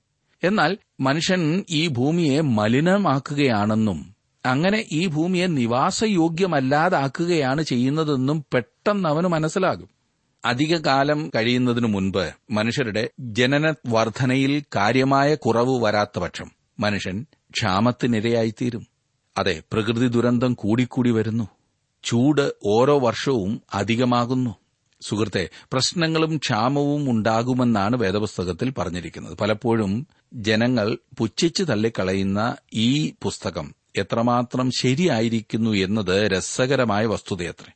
എന്നാൽ 0.46 0.78
മനുഷ്യൻ 1.00 1.64
ഈ 1.70 1.88
ഭൂമിയെ 1.88 2.40
മലിനമാക്കുകയാണെന്നും 2.40 4.14
അങ്ങനെ 4.46 4.86
ഈ 4.92 5.06
ഭൂമിയെ 5.06 5.46
നിവാസയോഗ്യമല്ലാതാക്കുകയാണ് 5.46 7.62
ചെയ്യുന്നതെന്നും 7.62 8.44
പെട്ടെന്ന് 8.54 9.08
അവന് 9.08 9.26
മനസ്സിലാകും. 9.26 9.88
അധികകാലം 10.44 11.30
കഴിയുന്നതിനു 11.34 11.86
മുൻപ് 11.86 12.30
മനുഷ്യരുടെ 12.50 13.10
ജനന 13.20 13.74
വർധനയിൽ 13.86 14.64
കാര്യമായ 14.76 15.34
കുറവ് 15.34 15.82
വരാത്ത 15.82 16.18
പക്ഷം 16.18 16.50
മനുഷ്യൻ 16.80 17.26
ക്ഷാമത്തിനിരയായിത്തീരും. 17.50 18.86
അതെ 19.36 19.62
പ്രകൃതി 19.72 20.08
ദുരന്തം 20.08 20.54
കൂടിക്കൂടി 20.54 21.10
വരുന്നു. 21.10 21.48
ചൂട് 22.04 22.52
ഓരോ 22.64 22.98
വർഷവും 22.98 23.62
അധികമാകുന്നു. 23.74 24.54
സുഹൃത്തെ 25.00 25.48
പ്രശ്നങ്ങളും 25.72 26.36
ക്ഷാമവും 26.36 27.10
ഉണ്ടാകുമെന്നാണ് 27.10 27.96
വേദപുസ്തകത്തിൽ 27.96 28.70
പറഞ്ഞിരിക്കുന്നത്. 28.70 29.38
പലപ്പോഴും 29.38 30.06
ജനങ്ങൾ 30.34 30.98
പുച്ഛിച്ചു 31.18 31.64
തള്ളിക്കളയുന്ന 31.64 32.56
ഈ 32.74 33.12
പുസ്തകം 33.22 33.74
എത്രമാത്രം 33.96 34.70
ശരിയായിരിക്കുന്നു 34.70 35.70
എന്നത് 35.70 36.30
രസകരമായ 36.32 37.06
വസ്തുതയത്രേ. 37.06 37.72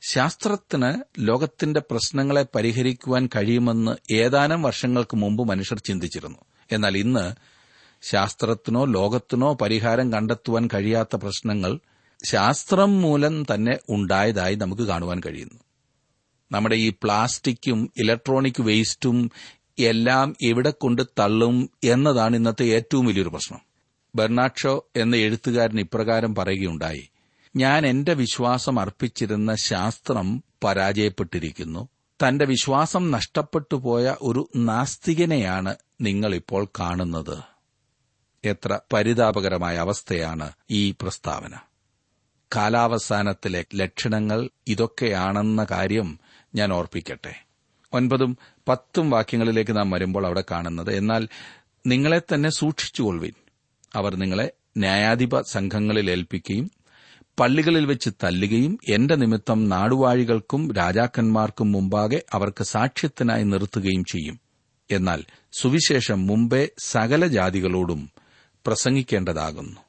ശാസ്ത്രത്തിന് 0.00 0.94
ലോകത്തിന്റെ 1.18 1.80
പ്രശ്നങ്ങളെ 1.90 2.46
പരിഹരിക്കുവാൻ 2.54 3.28
കഴിയുമെന്ന് 3.36 4.14
ഏതാനും 4.14 4.62
വർഷങ്ങൾക്ക് 4.62 5.16
മുമ്പ് 5.16 5.48
മനുഷ്യർ 5.48 5.78
ചിന്തിച്ചിരുന്നു. 5.78 6.38
എന്നാൽ 6.72 6.96
ഇന്ന് 6.96 7.34
ശാസ്ത്രത്തിനോ 8.02 8.84
ലോകത്തിനോ 8.84 9.54
പരിഹാരം 9.54 10.12
കണ്ടെത്തുവാൻ 10.12 10.68
കഴിയാത്ത 10.74 11.16
പ്രശ്നങ്ങൾ 11.16 11.78
ശാസ്ത്രം 12.24 13.00
മൂലം 13.00 13.46
തന്നെ 13.54 13.78
ഉണ്ടായതായി 13.88 14.54
നമുക്ക് 14.54 14.82
കാണുവാൻ 14.82 15.20
കഴിയുന്നു. 15.26 15.60
നമ്മുടെ 16.52 16.74
ഈ 16.74 16.92
പ്ലാസ്റ്റിക്കും 17.02 17.92
ഇലക്ട്രോണിക് 17.96 18.62
വേസ്റ്റും 18.62 19.30
എല്ലാം 19.78 20.36
എവിടെ 20.42 20.70
കൊണ്ട് 20.70 21.02
തള്ളും 21.18 21.70
എന്നതാണ് 21.84 22.36
ഇന്നത്തെ 22.36 22.64
ഏറ്റവും 22.64 23.06
വലിയൊരു 23.06 23.28
പ്രശ്നം. 23.28 23.60
ബെർണാഡ് 24.14 24.80
എന്ന 24.96 25.16
എഴുത്തുകാരൻ 25.16 25.80
ഇപ്രകാരം 25.80 26.34
പറയുകയുണ്ടായി 26.34 27.10
ഞാൻ 27.56 27.86
എന്റെ 27.86 28.14
വിശ്വാസം 28.14 28.80
അർപ്പിച്ചിരുന്ന 28.80 29.54
ശാസ്ത്രം 29.54 30.42
പരാജയപ്പെട്ടിരിക്കുന്നു. 30.64 31.88
തന്റെ 32.28 32.44
വിശ്വാസം 32.44 33.10
നഷ്ടപ്പെട്ടു 33.10 33.74
പോയ 33.74 34.16
ഒരു 34.22 34.48
നാസ്തികനെയാണ് 34.56 35.76
നിങ്ങളിപ്പോൾ 36.00 36.68
കാണുന്നത്. 36.80 37.38
എത്ര 38.44 38.80
പരിതാപകരമായ 38.92 39.76
അവസ്ഥയാണ് 39.76 40.52
ഈ 40.70 40.90
പ്രസ്താവന. 40.90 41.50
കാലാവസാനത്തിലെ 42.56 43.64
ലക്ഷണങ്ങൾ 43.74 44.48
ഇതൊക്കെയാണെന്ന 44.68 45.66
കാര്യം 45.70 46.18
ഞാൻ 46.54 46.72
ഓർപ്പിക്കട്ടെ. 46.72 47.44
ഒൻപതും 47.92 48.38
പത്തും 48.68 49.10
വാക്യങ്ങളിലേക്ക് 49.10 49.76
നാം 49.76 49.90
വരുമ്പോൾ 49.90 50.26
അവിടെ 50.26 50.44
കാണുന്നത് 50.50 50.92
എന്നാൽ 50.92 51.28
നിങ്ങളെ 51.86 52.18
തന്നെ 52.18 52.50
സൂക്ഷിച്ചുകൊള്ളുവിൻ. 52.50 53.32
അവർ 53.94 54.16
നിങ്ങളെ 54.16 54.50
ന്യായാധിപ 54.76 55.40
സംഘങ്ങളിൽ 55.40 56.10
ഏൽപ്പിക്കുകയും 56.10 56.70
പള്ളികളിൽ 57.40 57.86
വെച്ച് 57.86 58.10
തല്ലുകയും 58.24 58.78
എന്റെ 58.88 59.14
നിമിത്തം 59.14 59.68
നാടുവാഴികൾക്കും 59.68 60.72
രാജാക്കന്മാർക്കും 60.72 61.72
മുമ്പാകെ 61.72 62.22
അവർക്ക് 62.32 62.64
സാക്ഷ്യത്തിനായി 62.64 63.44
നിർത്തുകയും 63.44 64.04
ചെയ്യും. 64.04 64.40
എന്നാൽ 64.90 65.24
സുവിശേഷം 65.52 66.26
മുമ്പേ 66.26 66.68
സകല 66.78 67.26
ജാതികളോടും 67.26 68.10
പ്രസംഗിക്കേണ്ടതാകുന്നു. 68.66 69.80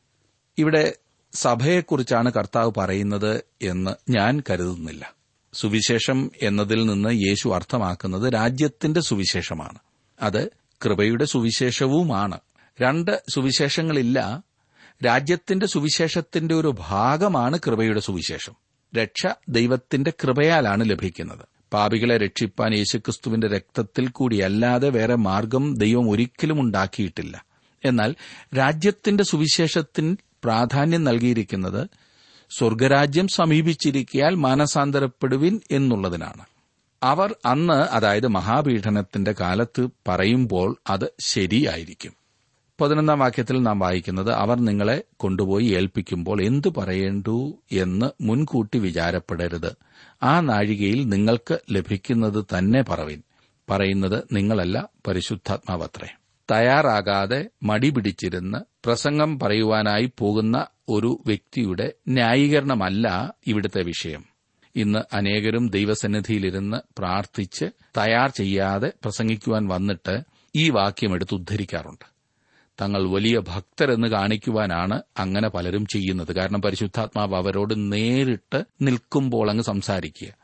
ഇവിടെ 0.57 0.93
സഭയെക്കുറിച്ചാണ് 1.33 2.33
കർത്താവ് 2.33 2.71
പറയുന്നത് 2.77 3.43
എന്ന് 3.61 4.11
ഞാൻ 4.11 4.43
കരുതുന്നില്ല. 4.49 5.20
സുവിശേഷം 5.53 6.31
എന്നതിൽ 6.41 6.85
നിന്ന് 6.85 7.09
യേശു 7.13 7.49
അർത്ഥമാക്കുന്നത് 7.49 8.33
രാജ്യത്തിന്റെ 8.33 9.01
സുവിശേഷമാണ്. 9.01 9.79
അത് 10.21 10.51
കൃപയുടെ 10.85 11.25
സുവിശേഷവുമാണ്. 11.25 12.39
രണ്ട് 12.81 13.23
സുവിശേഷങ്ങളില്ല. 13.33 14.43
രാജ്യത്തിന്റെ 15.05 15.65
സുവിശേഷത്തിന്റെ 15.65 16.55
ഒരു 16.55 16.75
ഭാഗമാണ് 16.79 17.59
കൃപയുടെ 17.67 17.99
സുവിശേഷം. 17.99 18.53
രക്ഷ 18.95 19.27
ദൈവത്തിന്റെ 19.49 20.13
കൃപയാലാണ് 20.23 20.89
ലഭിക്കുന്നത്. 20.89 21.45
പാപികളെ 21.73 22.17
രക്ഷിപ്പാൻ 22.17 22.73
യേശുക്രിസ്തുവിന്റെ 22.73 23.47
രക്തത്തിൽ 23.47 24.07
കൂടിയല്ലാതെ 24.07 24.89
വേറെ 24.89 25.15
മാർഗം 25.15 25.75
ദൈവം 25.75 26.09
ഒരിക്കലും 26.09 26.61
ഉണ്ടാക്കിയിട്ടില്ല. 26.61 27.45
എന്നാൽ 27.85 28.15
രാജ്യത്തിന്റെ 28.57 29.23
സുവിശേഷത്തിന് 29.23 30.15
പ്രാധാന്യം 30.43 31.03
നൽകിയിരിക്കുന്നത് 31.03 31.87
സ്വർഗരാജ്യം 32.57 33.27
സമീപിച്ചിരിക്കയാൽ 33.27 34.35
മാനസാന്തരപ്പെടുവിൻ 34.35 35.61
എന്നുള്ളതിനാണ്. 35.71 36.45
അവർ 37.03 37.35
അന്ന് 37.45 37.73
അതായത് 37.73 38.27
മഹാപീഠനത്തിന്റെ 38.27 39.35
കാലത്ത് 39.39 39.87
പറയുമ്പോൾ 40.07 40.75
അത് 40.89 41.13
ശരിയായിരിക്കും. 41.19 42.13
പതിനൊന്നാം 42.81 43.19
വാക്യത്തിൽ 43.19 43.61
നാം 43.61 43.79
വായിക്കുന്നത് 43.79 44.31
അവർ 44.31 44.59
നിങ്ങളെ 44.59 45.03
കൊണ്ടുപോയി 45.17 45.65
ഏൽപ്പിക്കുമ്പോൾ 45.65 46.41
എന്തു 46.41 46.73
പറയേണ്ടു 46.77 47.57
എന്ന് 47.71 48.09
മുൻകൂട്ടി 48.21 48.77
വിചാരപ്പെടരുത്. 48.77 49.75
ആ 50.23 50.39
നാഴികയിൽ 50.39 51.09
നിങ്ങൾക്ക് 51.09 51.59
ലഭിക്കുന്നത് 51.71 52.45
തന്നെ 52.57 52.81
പറവിൻ. 52.81 53.23
പറയുന്നത് 53.69 54.23
നിങ്ങളല്ല 54.31 54.89
പരിശുദ്ധാത്മാവത്രേ. 55.07 56.07
തയ്യാറാകാതെ 56.51 57.49
മടി 57.63 57.89
പിടിച്ചിരുന്ന് 57.89 58.57
പ്രസംഗം 58.85 59.39
പറയുവാനായി 59.39 60.11
പോകുന്ന 60.19 60.67
ഒരു 60.89 61.23
വ്യക്തിയുടെ 61.27 61.93
ന്യായീകരണമല്ല 62.07 63.33
ഇവിടുത്തെ 63.47 63.83
വിഷയം. 63.83 64.23
ഇന്ന് 64.75 65.15
അനേകരും 65.15 65.69
ദൈവസന്നിധിയിലിരുന്ന് 65.69 66.77
പ്രാർത്ഥിച്ച് 66.97 67.65
തയ്യാർ 67.97 68.29
ചെയ്യാതെ 68.29 68.91
പ്രസംഗിക്കുവാൻ 69.03 69.67
വന്നിട്ട് 69.67 70.21
ഈ 70.55 70.69
വാക്യം 70.69 71.13
എടുത്ത് 71.13 71.35
ഉദ്ധരിക്കാറുണ്ട്. 71.35 72.11
തങ്ങൾ 72.81 73.09
വലിയ 73.09 73.39
ഭക്തരെന്ന് 73.39 74.07
കാണിക്കുവാനാണ് 74.07 75.01
അങ്ങനെ 75.19 75.49
പലരും 75.49 75.85
ചെയ്യുന്നത്. 75.85 76.35
കാരണം 76.35 76.61
പരിശുദ്ധാത്മാവ് 76.61 77.35
അവരോട് 77.35 77.91
നേരിട്ട് 77.91 78.63
നിൽക്കുമ്പോൾ 78.81 79.49
അങ്ങ് 79.49 79.63
സംസാരിക്കുക. 79.63 80.40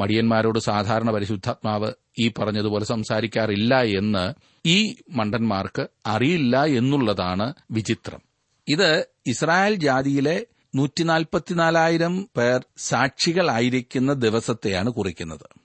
മടിയന്മാരോട് 0.00 0.58
സാധാരണ 0.58 1.10
പരിശുദ്ധാത്മാവ് 1.10 1.92
ഈ 2.18 2.28
പറഞ്ഞതുപോലെ 2.28 2.84
സംസാരിക്കാറില്ല 2.84 3.82
എന്ന് 3.82 4.34
ഈ 4.68 4.96
മണ്ടന്മാർക്ക് 5.10 5.86
അറിയില്ല 6.06 6.64
എന്നുള്ളതാണ് 6.64 7.54
വിചിത്രം. 7.70 8.20
ഇത് 8.68 9.06
ഇസ്രായേൽ 9.26 9.74
ജാതിയിലെ 9.74 10.46
നൂറ്റിനാൽപ്പത്തിനാലായിരം 10.74 12.28
പേർ 12.36 12.64
സാക്ഷികളായിരിക്കുന്ന 12.76 14.12
ദിവസത്തെയാണ് 14.12 14.90
കുറിക്കുന്നത്. 14.90 15.60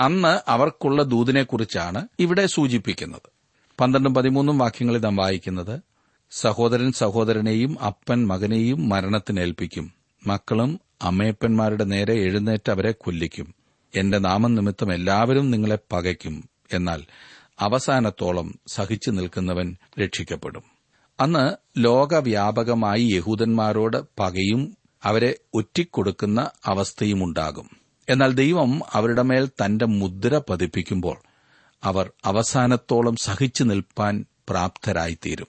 അന്ന് 0.00 0.50
അവർക്കുള്ള 0.50 1.02
ദൂതിനെക്കുറിച്ചാണ് 1.02 2.08
ഇവിടെ 2.20 2.46
സൂചിപ്പിക്കുന്നത്. 2.46 3.30
പന്ത്രണ്ടും 3.80 4.14
പതിമൂന്നും 4.14 4.58
വാക്യങ്ങളിൽ 4.58 4.98
നാം 4.98 5.16
വായിക്കുന്നത്. 5.16 5.80
സഹോദരൻ 6.30 6.92
സഹോദരനെയും 6.92 7.80
അപ്പൻ 7.80 8.26
മകനെയും 8.26 8.88
മരണത്തിനേൽപ്പിക്കും. 8.88 9.92
മക്കളും 10.26 10.80
അമ്മയപ്പന്മാരുടെ 11.02 11.84
നേരെ 11.84 12.14
എഴുന്നേറ്റ് 12.14 12.70
അവരെ 12.70 12.92
കൊല്ലിക്കും. 12.92 13.57
എന്റെ 13.94 14.18
നാമനിമിത്തം 14.18 14.94
എല്ലാവരും 14.94 15.50
നിങ്ങളെ 15.50 15.78
പകയ്ക്കും 15.92 16.48
എന്നാൽ 16.72 17.04
അവസാനത്തോളം 17.60 18.58
സഹിച്ചു 18.66 19.10
നിൽക്കുന്നവൻ 19.10 19.76
രക്ഷിക്കപ്പെടും. 20.00 20.62
അന്ന് 21.20 21.52
ലോകവ്യാപകമായി 21.84 23.02
യഹൂദന്മാരോട് 23.02 23.96
പകയും 24.18 24.76
അവരെ 25.04 25.34
ഒറ്റിക്കൊടുക്കുന്ന 25.54 26.50
അവസ്ഥയുമുണ്ടാകും. 26.64 27.70
എന്നാൽ 28.08 28.32
ദൈവം 28.32 28.80
അവരുടെ 28.92 29.22
മേൽ 29.22 29.46
തന്റെ 29.46 29.84
മുദ്ര 29.84 30.40
പതിപ്പിക്കുമ്പോൾ 30.48 31.16
അവർ 31.84 32.12
അവസാനത്തോളം 32.24 33.16
സഹിച്ചു 33.16 33.64
നിൽപ്പാൻ 33.64 34.24
പ്രാപ്തരായിത്തീരും. 34.48 35.46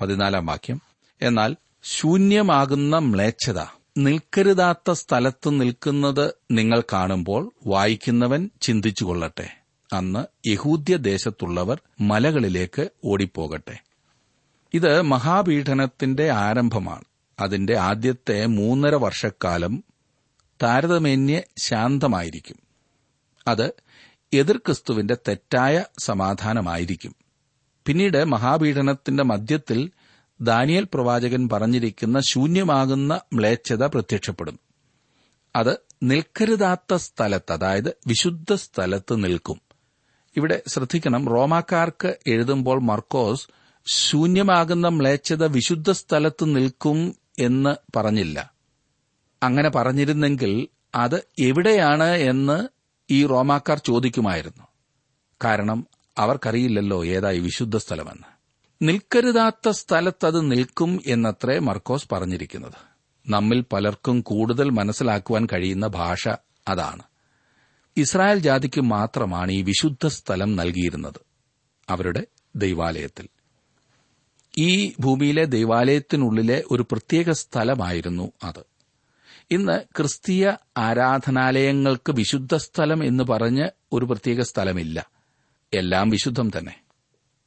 പതിനാലാം 0.00 0.46
വാക്യം. 0.46 0.82
എന്നാൽ 1.22 1.56
ശൂന്യമാകുന്ന 1.82 2.98
മ്ലേച്ഛത 2.98 3.79
നിൽക്കരുതാത്ത 4.04 4.92
സ്ഥലത്ത് 4.92 5.60
നിൽക്കുന്നത് 5.60 6.34
നിങ്ങൾ 6.50 6.82
കാണുമ്പോൾ 6.92 7.52
വായിക്കുന്നവൻ 7.66 8.50
ചിന്തിച്ചു 8.62 9.04
കൊള്ളട്ടെ 9.04 9.56
അന്ന് 9.92 10.48
യഹൂദ്യ 10.48 10.96
ദേശത്തുള്ളവർ 10.96 11.80
മലകളിലേക്ക് 12.00 12.88
ഓടിപ്പോകട്ടെ. 13.04 13.82
ഇത് 14.74 15.02
മഹാപീഠനത്തിന്റെ 15.02 16.30
ആരംഭമാണ്. 16.30 17.04
അതിന്റെ 17.40 17.76
ആദ്യത്തെ 17.76 18.46
മൂന്നര 18.46 18.94
വർഷക്കാലം 18.94 19.84
താരതമ്യേന്യ 20.62 21.42
ശാന്തമായിരിക്കും. 21.58 22.56
അത് 23.48 23.72
എതിർ 24.32 24.56
ക്രിസ്തുവിന്റെ 24.56 25.16
തെറ്റായ 25.28 25.84
സമാധാനമായിരിക്കും. 25.98 27.14
പിന്നീട് 27.86 28.24
മഹാപീഠനത്തിന്റെ 28.24 29.22
മധ്യത്തിൽ 29.22 29.90
ദാനിയൽ 30.40 30.86
പ്രവാചകൻ 30.94 31.48
പറഞ്ഞിരിക്കുന്ന 31.48 32.20
ശൂന്യമാകുന്ന 32.20 33.20
മ്ലേച്ഛത 33.34 33.86
പ്രത്യക്ഷപ്പെടും 33.86 34.60
അത് 35.56 35.76
നിൽക്കരുതാത്ത 36.02 36.94
സ്ഥലത്ത് 36.94 37.52
അതായത് 37.52 37.96
വിശുദ്ധ 38.06 38.54
സ്ഥലത്ത് 38.54 39.24
നിൽക്കും. 39.24 39.60
ഇവിടെ 40.36 40.62
ശ്രദ്ധിക്കണം 40.66 41.28
റോമാക്കാർക്ക് 41.28 42.18
എഴുതുമ്പോൾ 42.26 42.80
മർക്കോസ് 42.80 43.48
ശൂന്യമാകുന്ന 43.86 44.88
മ്ലേച്ഛത 44.88 45.44
വിശുദ്ധ 45.44 45.90
സ്ഥലത്ത് 45.90 46.44
നിൽക്കും 46.44 47.16
എന്ന് 47.38 47.98
പറഞ്ഞില്ല. 47.98 48.54
അങ്ങനെ 49.42 49.68
പറഞ്ഞിരുന്നെങ്കിൽ 49.68 50.68
അത് 50.94 51.26
എവിടെയാണ് 51.38 52.04
എന്ന് 52.04 52.68
ഈ 53.10 53.26
റോമാക്കാർ 53.26 53.78
ചോദിക്കുമായിരുന്നു. 53.78 54.66
കാരണം 55.44 55.86
അവർക്കറിയില്ലല്ലോ 56.18 57.04
ഏതായി 57.04 57.38
വിശുദ്ധ 57.38 57.76
സ്ഥലമെന്ന്. 57.76 58.39
നിൽക്കരുതാത്ത 58.82 59.68
സ്ഥലത്ത് 59.68 60.26
അത് 60.26 60.50
നിൽക്കും 60.50 61.00
എന്നത്രേ 61.06 61.58
മർക്കോസ് 61.58 62.08
പറഞ്ഞിരിക്കുന്നത്. 62.12 62.72
നമ്മിൽ 63.28 63.64
പലർക്കും 63.72 64.20
കൂടുതൽ 64.20 64.70
മനസ്സിലാക്കുവാൻ 64.70 65.46
കഴിയുന്ന 65.46 65.86
ഭാഷ 65.86 66.28
അതാണ്. 66.68 67.02
ഇസ്രായേൽ 67.96 68.38
ജാതിക്ക് 68.38 68.80
മാത്രമാണ് 68.80 69.52
ഈ 69.52 69.62
വിശുദ്ധ 69.62 70.06
സ്ഥലം 70.06 70.56
നൽകിയിരുന്നത് 70.56 71.20
അവരുടെ 71.88 72.26
ദൈവാലയത്തിൽ. 72.56 73.28
ഈ 74.58 74.92
ഭൂമിയിലെ 75.00 75.44
ദൈവാലയത്തിനുള്ളിലെ 75.44 76.64
ഒരു 76.70 76.82
പ്രത്യേക 76.82 77.30
സ്ഥലമായിരുന്നു 77.30 78.32
അത്. 78.44 78.64
ഇന്ന് 79.50 79.82
ക്രിസ്തീയ 79.96 80.52
ആരാധനാലയങ്ങൾക്ക് 80.76 82.12
വിശുദ്ധ 82.12 82.56
സ്ഥലം 82.56 83.04
എന്ന് 83.04 83.24
പറഞ്ഞ് 83.24 83.68
ഒരു 83.92 84.04
പ്രത്യേക 84.04 84.40
സ്ഥലമില്ല. 84.40 85.10
എല്ലാം 85.74 86.10
വിശുദ്ധം 86.10 86.50
തന്നെ. 86.58 86.89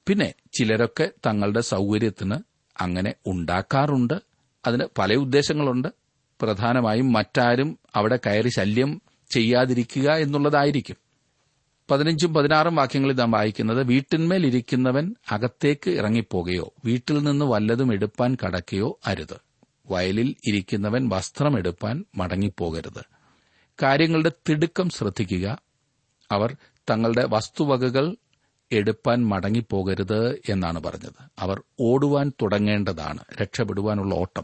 പിന്നെ 0.07 0.33
ചിലരൊക്കെ 0.53 1.11
തങ്ങളുടെ 1.25 1.61
സൗകര്യത്തിന് 1.61 2.37
അങ്ങനെ 2.81 3.13
ഉണ്ടാക്കാറുണ്ട്. 3.27 4.13
അതിന് 4.67 4.83
പല 4.97 5.13
ഉദ്ദേശങ്ങളുണ്ട്. 5.13 5.87
പ്രധാനമായും 6.41 7.13
മറ്റാരും 7.13 7.79
അവിടെ 7.95 8.19
കയറി 8.25 8.49
ശല്യം 8.49 9.01
ചെയ്യാതിരിക്കുക 9.33 10.11
എന്നുള്ളതായിരിക്കും. 10.11 10.95
പതിനഞ്ചും 11.91 12.33
പതിനാറും 12.33 12.75
വാക്യങ്ങളിൽ 12.75 13.13
നാം 13.13 13.31
വായിക്കുന്നത് 13.31 13.87
വീട്ടിന്മേൽ 13.87 14.45
ഇരിക്കുന്നവൻ 14.45 15.15
അകത്തേക്ക് 15.31 15.89
ഇറങ്ങിപ്പോകുകയോ 15.89 16.73
വീട്ടിൽ 16.85 17.23
നിന്ന് 17.23 17.45
വല്ലതും 17.45 17.93
എടുപ്പാൻ 17.93 18.37
കടക്കുകയോ 18.45 18.99
അരുത്. 19.05 19.41
വയലിൽ 19.89 20.35
ഇരിക്കുന്നവൻ 20.47 21.09
വസ്ത്രം 21.09 21.57
എടുപ്പാൻ 21.57 22.05
മടങ്ങിപ്പോകരുത്. 22.15 23.05
കാര്യങ്ങളുടെ 23.83 24.31
തിടുക്കം 24.49 24.89
ശ്രദ്ധിക്കുക. 24.89 25.57
അവർ 26.31 26.55
തങ്ങളുടെ 26.89 27.25
വസ്തുവകകൾ 27.29 28.15
എടുപ്പാൻ 28.71 29.27
മടങ്ങിപ്പോകരുത് 29.27 30.41
എന്നാണ് 30.49 30.79
പറഞ്ഞത്. 30.79 31.29
അവർ 31.39 31.61
ഓടുവാൻ 31.79 32.31
തുടങ്ങേണ്ടതാണ് 32.41 33.19
രക്ഷപ്പെടുവാനുള്ള 33.41 34.15
ഓട്ടം. 34.15 34.43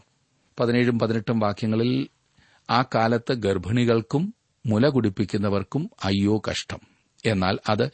പതിനേഴും 0.60 0.99
പതിനെട്ടും 0.99 1.39
വാക്യങ്ങളിൽ 1.39 2.08
ആ 2.69 2.82
കാലത്ത് 2.82 3.34
ഗർഭിണികൾക്കും 3.34 4.34
മുല 4.65 4.89
കുടിപ്പിക്കുന്നവർക്കും 4.89 5.89
അയ്യോ 6.03 6.41
കഷ്ടം. 6.49 6.79
എന്നാൽ 7.25 7.60
അത് 7.69 7.89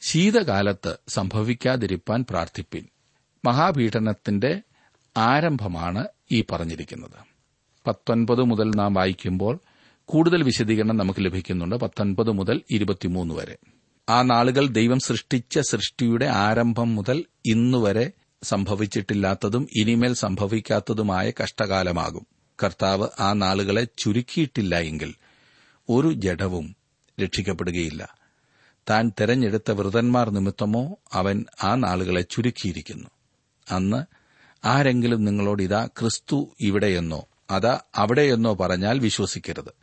ശീതകാലത്ത് 0.00 0.96
സംഭവിക്കാതിരിപ്പാൻ 1.08 2.24
പ്രാർത്ഥിപ്പിൻ. 2.30 2.86
മഹാപീഠനത്തിന്റെ 3.44 4.60
ആരംഭമാണ് 5.16 6.04
ഈ 6.32 6.44
പറഞ്ഞിരിക്കുന്നത്. 6.52 7.30
പത്തൊൻപത് 7.86 8.42
മുതൽ 8.42 8.70
നാം 8.76 8.94
വായിക്കുമ്പോൾ 8.94 9.58
കൂടുതൽ 10.04 10.42
വിശദീകരണം 10.42 10.96
നമുക്ക് 10.96 11.24
ലഭിക്കുന്നുണ്ട്. 11.24 11.76
പത്തൊൻപത് 11.76 12.30
മുതൽ 12.30 12.60
ഇരുപത്തിമൂന്ന് 12.70 13.34
വരെ. 13.34 13.56
ആ 14.10 14.22
നാളുകൾ 14.22 14.66
ദൈവം 14.66 15.00
സൃഷ്ടിച്ച 15.00 15.58
സൃഷ്ടിയുടെ 15.58 16.26
ആരംഭം 16.26 16.94
മുതൽ 16.94 17.24
ഇന്നുവരെ 17.46 18.10
സംഭവിച്ചിട്ടില്ലാത്തതും 18.42 19.68
ഇനിമേൽ 19.76 20.14
സംഭവിക്കാത്തതുമായ 20.14 21.32
കഷ്ടകാലമാകും. 21.42 22.26
കർത്താവ് 22.62 23.08
ആ 23.20 23.32
നാളുകളെ 23.32 23.86
ചുരുക്കിയിട്ടില്ല 23.98 24.78
എങ്കിൽ 24.78 25.14
ഒരു 25.88 26.12
ജഡവും 26.12 26.76
രക്ഷിക്കപ്പെടുകയില്ല. 27.22 28.16
താൻ 28.90 29.12
തെരഞ്ഞെടുത്ത 29.20 29.70
വൃതന്മാർ 29.70 30.30
നിമിത്തമോ 30.30 30.98
അവൻ 31.12 31.44
ആ 31.64 31.74
നാളുകളെ 31.74 32.20
ചുരുക്കിയിരിക്കുന്നു. 32.20 33.08
അന്ന് 33.70 34.04
ആരെങ്കിലും 34.66 35.24
നിങ്ങളോട് 35.24 35.62
ഇതാ 35.62 35.86
ക്രിസ്തു 35.86 36.54
ഇവിടെയെന്നോ 36.60 37.28
അതാ 37.50 37.80
അവിടെയെന്നോ 37.96 38.54
പറഞ്ഞാൽ 38.54 38.98
വിശ്വസിക്കരുത്. 38.98 39.79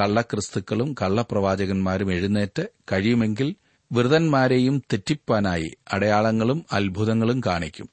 കള്ളക്രിസ്തുക്കളും 0.00 0.94
കള്ളപ്രവാചകന്മാരും 1.02 2.12
എഴുന്നേറ്റ് 2.12 2.68
കഴിയുമെങ്കിൽ 2.92 3.54
വൃതന്മാരെയും 3.92 4.78
തെറ്റിപ്പാനായി 4.78 5.76
അടയാളങ്ങളും 5.92 6.64
അത്ഭുതങ്ങളും 6.72 7.40
കാണിക്കും. 7.46 7.88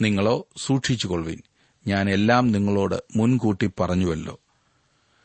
നിങ്ങളോ 0.00 0.48
സൂക്ഷിച്ചുകൊള്ളുവിൻ. 0.56 1.38
ഞാൻ 1.86 2.10
എല്ലാം 2.10 2.52
നിങ്ങളോട് 2.52 3.02
മുൻകൂട്ടി 3.16 3.70
പറഞ്ഞുവല്ലോ. 3.80 4.40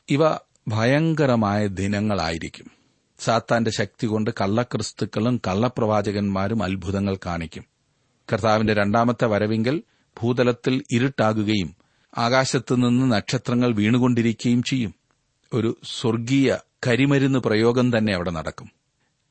ഇവ 0.09 0.35
ഭയങ്കരമായ 0.67 1.67
ദിനങ്ങളായിരിക്കും. 1.67 2.71
സാത്താന്റെ 3.19 3.71
ശക്തി 3.71 4.07
കൊണ്ട് 4.07 4.31
കള്ളക്രിസ്തുക്കളും 4.41 5.41
കള്ളപ്രവാചകന്മാരും 5.47 6.63
അത്ഭുതങ്ങൾ 6.63 7.17
കാണിക്കും. 7.25 7.63
കർത്താവിന്റെ 8.33 8.73
രണ്ടാമത്തെ 8.73 9.25
വരവിങ്കൽ 9.25 9.83
ഭൂതലത്തിൽ 10.21 10.83
ഇരുട്ടാകുകയും 10.91 11.75
ആകാശത്തുനിന്ന് 12.17 13.11
നക്ഷത്രങ്ങൾ 13.11 13.73
വീണുകൊണ്ടിരിക്കുകയും 13.73 14.63
ചെയ്യും. 14.63 14.95
ഒരു 15.53 15.77
സ്വർഗീയ 15.83 16.57
കരിമരുന്ന് 16.87 17.39
പ്രയോഗം 17.39 17.97
തന്നെ 17.97 18.13
അവിടെ 18.13 18.31
നടക്കും. 18.31 18.71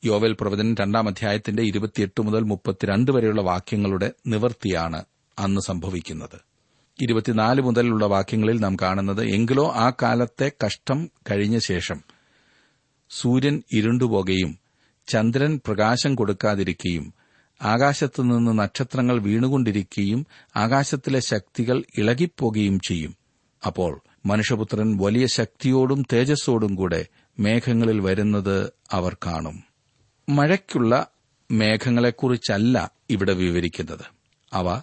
യോവൽ 0.05 0.37
പ്രവചനം 0.41 0.75
രണ്ടാം 0.75 1.09
അധ്യായത്തിന്റെ 1.09 1.63
ഇരുപത്തിയെട്ട് 1.63 2.23
മുതൽ 2.23 2.41
മുപ്പത്തിരണ്ട് 2.41 3.11
വരെയുള്ള 3.11 3.43
വാക്യങ്ങളുടെ 3.43 4.13
നിവൃത്തിയാണ് 4.27 5.05
അന്ന് 5.39 5.61
സംഭവിക്കുന്നത്. 5.61 6.41
ഇരുപത്തിനാല് 7.03 7.63
മുതലുള്ള 7.63 8.07
വാക്യങ്ങളിൽ 8.07 8.61
നാം 8.61 8.77
കാണുന്നത് 8.83 9.25
എങ്കിലോ 9.25 9.73
ആ 9.73 9.93
കാലത്തെ 10.03 10.53
കഷ്ടം 10.67 11.11
കഴിഞ്ഞ 11.31 11.59
ശേഷം 11.59 12.01
സൂര്യൻ 13.11 13.63
ഇരുണ്ടുപോകുകയും 13.73 14.59
ചന്ദ്രൻ 15.07 15.61
പ്രകാശം 15.67 16.15
കൊടുക്കാതിരിക്കുകയും 16.15 17.15
ആകാശത്തുനിന്ന് 17.63 18.59
നക്ഷത്രങ്ങൾ 18.59 19.19
വീണുകൊണ്ടിരിക്കുകയും 19.19 20.27
ആകാശത്തിലെ 20.57 21.21
ശക്തികൾ 21.21 21.85
ഇളകിപ്പോകുകയും 21.99 22.81
ചെയ്യും. 22.81 23.17
അപ്പോൾ 23.67 24.01
മനുഷ്യപുത്രൻ 24.27 24.97
വലിയ 24.97 25.27
ശക്തിയോടും 25.27 26.03
തേജസ്സോടും 26.13 26.75
കൂടെ 26.75 27.07
മേഘങ്ങളിൽ 27.39 28.01
വരുന്നത് 28.01 28.73
അവർ 28.91 29.17
കാണും. 29.27 29.65
മഴയ്ക്കുള്ള 30.29 31.07
മേഘങ്ങളെക്കുറിച്ചല്ല 31.51 32.91
ഇവിടെ 33.11 33.33
വിവരിക്കുന്നത്. 33.33 34.05
അവ 34.53 34.83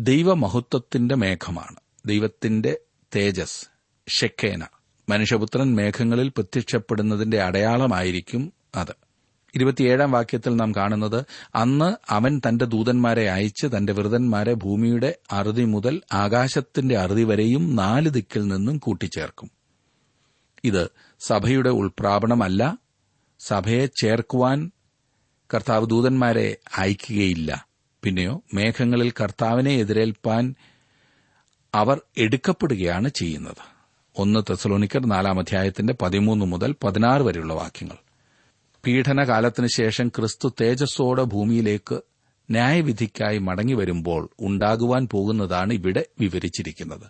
ദൈവമഹത്വത്തിന്റെ 0.00 1.14
മേഘമാണ്. 1.14 1.76
ദൈവത്തിന്റെ 2.06 2.78
തേജസ് 3.16 3.66
ഷെക്കേന 4.08 4.66
മനുഷ്യപുത്രൻ 5.08 5.74
മേഘങ്ങളിൽ 5.74 6.28
പ്രത്യക്ഷപ്പെടുന്നതിന്റെ 6.28 7.42
അടയാളമായിരിക്കും 7.42 8.52
അത്. 8.74 9.07
ഇരുപത്തിയേഴാം 9.54 10.12
വാക്യത്തിൽ 10.12 10.56
നാം 10.56 10.74
കാണുന്നത് 10.74 11.24
അന്ന് 11.54 12.12
അവൻ 12.12 12.40
തന്റെ 12.48 12.64
ദൂതന്മാരെ 12.64 13.30
അയച്ച് 13.30 13.66
തന്റെ 13.66 13.92
വൃതന്മാരെ 13.92 14.54
ഭൂമിയുടെ 14.54 15.14
അറുതി 15.32 15.64
മുതൽ 15.64 16.02
ആകാശത്തിന്റെ 16.12 16.98
അറുതി 16.98 17.24
വരെയും 17.24 17.76
നാല് 17.76 18.08
ദിക്കിൽ 18.08 18.46
നിന്നും 18.46 18.78
കൂട്ടിച്ചേർക്കും. 18.78 19.50
ഇത് 20.64 20.88
സഭയുടെ 21.20 21.70
ഉൾപ്രാപണമല്ല 21.70 22.78
സഭയെ 23.38 23.86
ചേർക്കുവാൻ 23.86 24.70
കർത്താവ് 25.54 25.86
ദൂതന്മാരെ 25.86 26.56
അയക്കുകയില്ല. 26.76 27.68
പിന്നെയോ 28.02 28.42
മേഘങ്ങളിൽ 28.54 29.10
കർത്താവിനെ 29.10 29.70
എതിരേൽപ്പാൻ 29.70 30.54
അവർ 31.74 32.00
എടുക്കപ്പെടുകയാണ് 32.18 33.08
ചെയ്യുന്നത്. 33.08 33.78
ഒന്ന് 34.16 34.40
തെസലോനിക്കർ 34.50 35.06
നാലാം 35.06 35.38
അധ്യായത്തിന്റെ 35.38 35.94
പതിമൂന്ന് 36.02 36.46
മുതൽ 36.46 36.74
പതിനാറ് 36.84 37.22
വരെയുള്ള 37.22 37.52
വാക്യങ്ങൾ. 37.52 38.07
പീഡനകാലത്തിനു 38.88 39.66
ശേഷം 39.66 40.08
ക്രിസ്തു 40.08 40.52
തേജസ്സോടെ 40.60 41.22
ഭൂമിയിലേക്ക് 41.22 42.00
ന്യായവിധിക്കായി 42.50 43.38
മടങ്ങി 43.38 43.74
വരുമ്പോൾ 43.74 44.30
ഉണ്ടാകുവാൻ 44.40 45.08
പോകുന്നതാണ് 45.08 45.72
ഇവിടെ 45.72 46.06
വിവരിച്ചിരിക്കുന്നത്. 46.20 47.06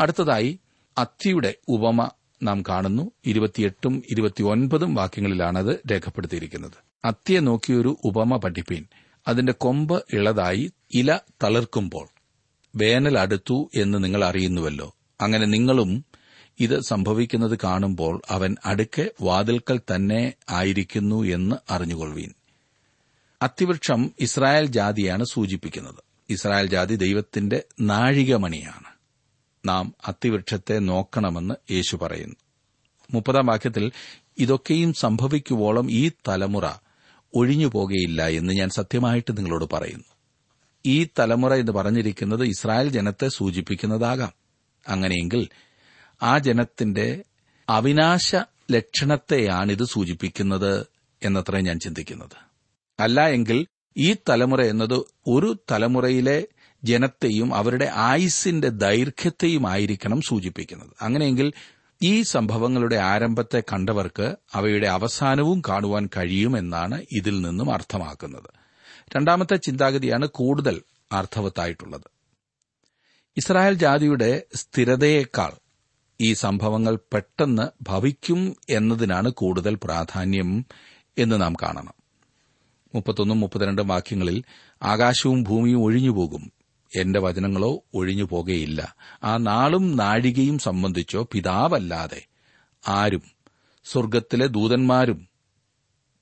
അടുത്തതായി 0.00 0.58
അത്തിയുടെ 0.98 1.54
ഉപമ 1.68 2.10
നാം 2.42 2.62
കാണുന്നു. 2.62 3.10
ഇരുപത്തിയെട്ടും 3.26 4.02
ഇരുപത്തിയൊൻപതും 4.10 4.94
വാക്യങ്ങളിലാണത് 4.94 5.80
രേഖപ്പെടുത്തിയിരിക്കുന്നത്. 5.92 6.72
അത്തിയെ 7.04 7.40
നോക്കിയൊരു 7.40 7.96
ഉപമ 8.04 8.36
പഠിപ്പീൻ. 8.36 8.84
അതിന്റെ 9.28 9.52
കൊമ്പ് 9.52 10.04
ഇളതായി 10.12 10.72
ഇല 10.94 11.18
തളിർക്കുമ്പോൾ 11.42 12.08
വേനൽ 12.76 13.18
അടുത്തു 13.18 13.70
എന്ന് 13.74 14.04
നിങ്ങൾ 14.04 14.24
അറിയുന്നുവല്ലോ. 14.24 14.96
അങ്ങനെ 15.20 15.46
നിങ്ങളും 15.46 16.04
ഇത് 16.60 16.80
സംഭവിക്കുന്നത് 16.80 17.58
കാണുമ്പോൾ 17.64 18.22
അവൻ 18.28 18.56
അടുക്കെ 18.64 19.10
വാതിൽക്കൽ 19.22 19.80
തന്നെ 19.94 20.32
ആയിരിക്കുന്നു 20.50 21.22
എന്ന് 21.22 21.56
അറിഞ്ഞുകൊള്ളുവീൻ. 21.70 22.34
അത്തിവൃക്ഷം 23.42 24.10
ഇസ്രായേൽ 24.20 24.66
ജാതിയാണ് 24.66 25.24
സൂചിപ്പിക്കുന്നത്. 25.24 25.94
ഇസ്രായേൽ 26.30 26.66
ജാതി 26.66 26.96
ദൈവത്തിന്റെ 26.96 27.62
നാഴികമണിയാണ്. 27.80 28.92
നാം 29.68 29.94
അത്തിവൃക്ഷത്തെ 30.08 30.78
നോക്കണമെന്ന് 30.78 31.72
യേശു 31.72 31.96
പറയുന്നു. 31.96 32.36
മുപ്പതാം 33.10 33.46
വാക്യത്തിൽ 33.46 33.92
ഇതൊക്കെയും 34.38 34.92
സംഭവിക്കുവോളം 34.92 35.90
ഈ 35.90 36.10
തലമുറ 36.28 36.68
ഒഴിഞ്ഞു 37.34 37.66
പോകുകയില്ല 37.66 38.28
എന്ന് 38.28 38.52
ഞാൻ 38.52 38.68
സത്യമായിട്ട് 38.68 39.36
നിങ്ങളോട് 39.36 39.64
പറയുന്നു. 39.72 40.04
ഈ 40.86 41.06
തലമുറ 41.18 41.54
എന്ന് 41.54 41.72
പറഞ്ഞിരിക്കുന്നത് 41.72 42.44
ഇസ്രായേൽ 42.44 42.88
ജനത്തെ 42.88 43.28
സൂചിപ്പിക്കുന്നതാകാം. 43.28 44.32
അങ്ങനെയെങ്കിൽ 44.88 45.48
ആ 46.22 46.38
ജനത്തിന്റെ 46.38 47.22
അവിനാശ 47.68 48.36
ലക്ഷണത്തെയാണിത് 48.70 49.84
സൂചിപ്പിക്കുന്നത് 49.84 50.86
എന്നത്ര 51.22 51.60
ഞാൻ 51.60 51.78
ചിന്തിക്കുന്നത്. 51.78 52.36
അല്ല 53.00 53.28
എങ്കിൽ 53.28 53.66
ഈ 53.96 54.16
തലമുറ 54.28 54.60
എന്നത് 54.60 54.94
ഒരു 55.26 55.56
തലമുറയിലെ 55.70 56.46
ജനത്തെയും 56.84 57.54
അവരുടെ 57.54 57.90
ആയുസിന്റെ 57.94 58.68
ദൈർഘ്യത്തെയും 58.68 59.68
ആയിരിക്കണം 59.68 60.20
സൂചിപ്പിക്കുന്നത്. 60.20 60.90
അങ്ങനെയെങ്കിൽ 61.00 61.52
ഈ 62.02 62.22
സംഭവങ്ങളുടെ 62.22 62.96
ആരംഭത്തെ 62.96 63.62
കണ്ടവർക്ക് 63.72 64.36
അവയുടെ 64.52 64.86
അവസാനവും 64.86 65.62
കാണുവാൻ 65.68 66.08
കഴിയുമെന്നാണ് 66.16 67.04
ഇതിൽ 67.12 67.40
നിന്നും 67.40 67.72
അർത്ഥമാക്കുന്നത്. 67.72 68.50
രണ്ടാമത്തെ 69.16 69.56
ചിന്താഗതിയാണ് 69.56 70.26
കൂടുതൽ 70.26 70.82
അർത്ഥവത്തായിട്ടുള്ളത്. 71.12 72.04
ഇസ്രായേൽ 73.36 73.74
ജാതിയുടെ 73.74 74.42
സ്ഥിരതയേക്കാൾ 74.54 75.61
ഈ 76.22 76.32
സംഭവങ്ങൾ 76.32 76.98
പെട്ടെന്ന് 77.12 77.84
ഭവിക്കും 77.88 78.56
എന്നതിനാണ് 78.70 79.30
കൂടുതൽ 79.30 79.78
പ്രാധാന്യം 79.84 80.66
എന്ന് 81.18 81.40
നാം 81.40 81.54
കാണണം. 81.62 81.94
മുപ്പത്തൊന്നും 82.94 83.40
മുപ്പത്തിരണ്ടും 83.40 83.88
വാക്യങ്ങളിൽ 83.88 84.44
ആകാശവും 84.82 85.42
ഭൂമിയും 85.42 85.82
ഒഴിഞ്ഞുപോകും. 85.82 86.52
എന്റെ 86.96 87.20
വചനങ്ങളോ 87.20 87.84
ഒഴിഞ്ഞു 87.94 88.24
പോകുകയില്ല 88.24 88.94
ആ 89.24 89.36
നാളും 89.36 89.96
നാഴികയും 89.96 90.58
സംബന്ധിച്ചോ 90.58 91.28
പിതാവല്ലാതെ 91.32 92.26
ആരും 92.88 93.22
സ്വർഗത്തിലെ 93.84 94.46
ദൂതന്മാരും 94.46 95.28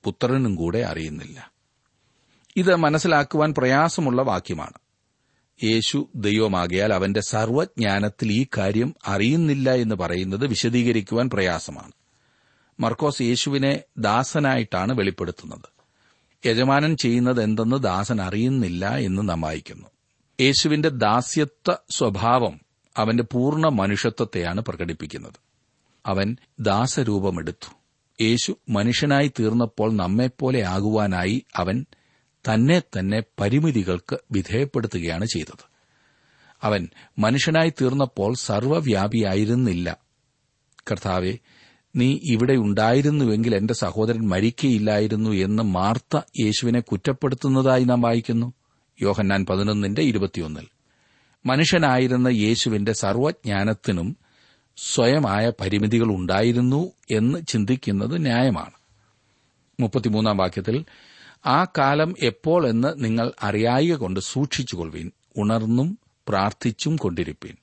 പുത്രനും 0.04 0.54
കൂടെ 0.54 0.78
അറിയുന്നില്ല. 0.78 1.52
ഇത് 2.56 2.76
മനസ്സിലാക്കുവാൻ 2.76 3.54
പ്രയാസമുള്ള 3.58 4.22
വാക്യമാണ്. 4.22 4.89
യേശു 5.62 6.08
ദൈവമാകിയാൽ 6.14 6.94
അവന്റെ 6.94 7.20
സർവജ്ഞാനത്തിൽ 7.20 8.32
ഈ 8.32 8.46
കാര്യം 8.58 8.94
അറിയുന്നില്ല 9.06 9.74
എന്ന് 9.74 9.94
പറയുന്നത് 9.94 10.46
വിശദീകരിക്കുവാൻ 10.46 11.30
പ്രയാസമാണ്. 11.30 11.92
മർക്കോസ് 12.80 13.22
യേശുവിനെ 13.22 13.80
ദാസനായിട്ടാണ് 13.98 14.98
വെളിപ്പെടുത്തുന്നത്. 14.98 15.80
യജമാനൻ 16.46 16.96
ചെയ്യുന്നത് 16.96 17.42
എന്തെന്ന് 17.42 17.76
ദാസൻ 17.76 18.22
അറിയുന്നില്ല 18.22 18.96
എന്ന് 18.96 19.28
നാം 19.28 19.40
വായിക്കുന്നു. 19.40 19.86
യേശുവിന്റെ 20.40 20.88
ദാസ്യത്വ 20.88 21.76
സ്വഭാവം 21.90 22.60
അവന്റെ 22.96 23.22
പൂർണ 23.22 23.68
മനുഷ്യത്വത്തെയാണ് 23.68 24.60
പ്രകടിപ്പിക്കുന്നത്. 24.60 25.50
അവൻ 26.06 26.36
ദാസരൂപമെടുത്തു. 26.60 27.72
യേശു 28.22 28.56
മനുഷ്യനായി 28.68 29.32
തീർന്നപ്പോൾ 29.40 29.92
നമ്മെപ്പോലെ 29.92 30.62
ആകുവാനായി 30.62 31.44
അവൻ 31.56 31.86
തന്നെ 32.48 32.80
തന്നെ 32.80 33.22
പരിമിതികൾക്ക് 33.40 34.18
വിധേയപ്പെടുത്തുകയാണ് 34.32 35.24
ചെയ്തത്. 35.24 35.70
അവൻ 36.62 36.88
മനുഷ്യനായി 37.18 37.70
തീർന്നപ്പോൾ 37.70 38.34
സർവവ്യാപിയായിരുന്നില്ല 38.34 39.96
കർത്താവെ 40.90 41.38
നീ 41.96 42.18
ഇവിടെ 42.24 42.52
ഉണ്ടായിരുന്നുവെങ്കിൽ 42.52 43.54
എന്റെ 43.54 43.74
സഹോദരൻ 43.74 44.28
മരിക്കയില്ലായിരുന്നു 44.28 45.30
എന്ന് 45.30 45.62
മാർത്ത 45.62 46.20
യേശുവിനെ 46.40 46.80
കുറ്റപ്പെടുത്തുന്നതായി 46.80 47.84
നാം 47.84 48.00
വായിക്കുന്നു. 48.00 48.52
യോഹന്നാൻ 49.02 49.46
പതിനൊന്നിന്റെ 49.46 50.02
ഇരുപത്തിയൊന്നിൽ. 50.02 50.66
മനുഷ്യനായിരുന്ന 51.46 52.28
യേശുവിന്റെ 52.28 52.92
സർവജ്ഞാനത്തിനും 52.92 54.16
സ്വയമായ 54.76 55.52
പരിമിതികൾ 55.60 56.04
ഉണ്ടായിരുന്നു 56.04 56.92
എന്ന് 57.10 57.46
ചിന്തിക്കുന്നത് 57.46 58.26
ന്യായമാണ്. 58.26 58.72
മുപ്പത്തിമൂന്നാം 59.80 60.36
വാക്യത്തിൽ 60.36 60.84
ആ 61.46 61.64
കാലം 61.64 62.14
എപ്പോൾ 62.22 62.66
എന്ന് 62.66 62.88
നിങ്ങൾ 62.96 63.32
അറിയായിക 63.42 63.94
കൊണ്ട് 63.94 64.20
സൂക്ഷിച്ചുകൊള്ളുവീൻ 64.20 65.10
ഉണർന്നും 65.36 65.98
പ്രാർത്ഥിച്ചും 66.28 66.96
കൊണ്ടിരിപ്പീൻ. 66.96 67.56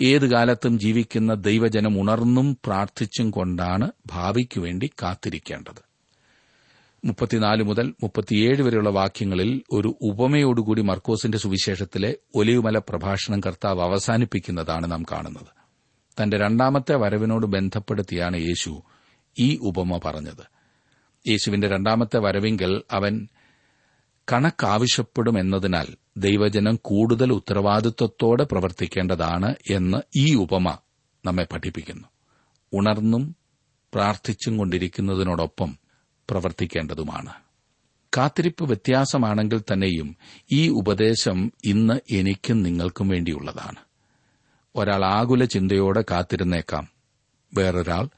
ഏതു 0.00 0.26
കാലത്തും 0.26 0.78
ജീവിക്കുന്ന 0.78 1.34
ദൈവജനം 1.34 2.00
ഉണർന്നും 2.00 2.58
പ്രാർത്ഥിച്ചും 2.66 3.30
കൊണ്ടാണ് 3.30 3.90
ഭാവിക്കു 4.06 4.60
വേണ്ടി 4.60 4.90
കാത്തിരിക്കേണ്ടത്. 5.02 5.88
മുപ്പത്തിനാല് 7.04 7.62
മുതൽ 7.62 7.94
മുപ്പത്തിയേഴ് 8.02 8.62
വരെയുള്ള 8.62 8.90
വാക്യങ്ങളിൽ 8.90 9.62
ഒരു 9.72 9.96
ഉപമയോടുകൂടി 10.02 10.82
മർക്കോസിന്റെ 10.82 11.38
സുവിശേഷത്തിലെ 11.38 12.16
ഒലിവുമല 12.34 12.78
പ്രഭാഷണം 12.78 13.40
കർത്താവ് 13.40 13.80
അവസാനിപ്പിക്കുന്നതാണ് 13.80 14.90
നാം 14.90 15.02
കാണുന്നത്. 15.02 15.58
തന്റെ 16.22 16.38
രണ്ടാമത്തെ 16.38 16.94
വരവിനോട് 16.96 17.46
ബന്ധപ്പെടുത്തിയാണ് 17.46 18.36
യേശു 18.36 18.82
ഈ 19.38 19.58
ഉപമ 19.62 20.00
പറഞ്ഞത്. 20.04 20.57
യേശുവിന്റെ 21.28 21.68
രണ്ടാമത്തെ 21.68 22.18
വരവിങ്കൽ 22.18 22.82
അവൻ 22.90 23.28
കണക്കാവശ്യപ്പെടുമെന്നതിനാൽ 24.32 25.86
ദൈവജനം 26.16 26.78
കൂടുതൽ 26.82 27.32
ഉത്തരവാദിത്വത്തോടെ 27.32 28.44
പ്രവർത്തിക്കേണ്ടതാണ് 28.44 29.54
എന്ന് 29.70 29.98
ഈ 30.16 30.34
ഉപമ 30.34 30.78
നമ്മെ 31.24 31.46
പഠിപ്പിക്കുന്നു. 31.52 32.08
ഉണർന്നും 32.72 33.36
പ്രാർത്ഥിച്ചും 33.94 34.56
കൊണ്ടിരിക്കുന്നതിനോടൊപ്പം 34.56 35.78
പ്രവർത്തിക്കേണ്ടതുമാണ്. 36.30 37.32
കാത്തിരിപ്പ് 38.16 38.64
വ്യത്യാസമാണെങ്കിൽ 38.64 39.60
തന്നെയും 39.60 40.16
ഈ 40.52 40.68
ഉപദേശം 40.68 41.52
ഇന്ന് 41.64 42.14
എനിക്കും 42.14 42.62
നിങ്ങൾക്കും 42.62 43.08
വേണ്ടിയുള്ളതാണ്. 43.08 43.76
ഒരാൾ 44.76 45.04
ആകുല 45.04 45.44
ചിന്തയോടെ 45.44 46.04
കാത്തിരുന്നേക്കാം. 46.10 46.88
വേറൊരാൾ 47.54 48.08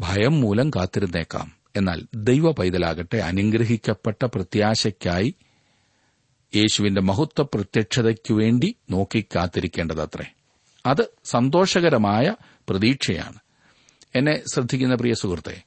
ഭയം 0.00 0.40
മൂലം 0.40 0.70
കാത്തിരുന്നേക്കാം. 0.70 1.59
എന്നാൽ 1.76 2.02
ദൈവ 2.14 2.50
പൈതലാകട്ടെ 2.50 3.16
അനുഗ്രഹിക്കപ്പെട്ട 3.16 4.24
പ്രത്യാശയ്ക്കായി 4.24 5.34
യേശുവിന്റെ 6.56 7.00
മഹത്വ 7.00 7.42
പ്രത്യക്ഷതയ്ക്കു 7.42 8.34
വേണ്ടി 8.34 8.76
നോക്കിക്കാത്തിരിക്കേണ്ടതത്രേ. 8.90 10.24
അത് 10.86 11.08
സന്തോഷകരമായ 11.24 12.34
പ്രതീക്ഷയാണ്. 12.68 13.38
എന്നെ 14.14 14.42
ശ്രദ്ധിക്കുന്ന 14.54 14.94
പ്രിയ 14.94 15.14
സുഹൃത്തെ 15.14 15.62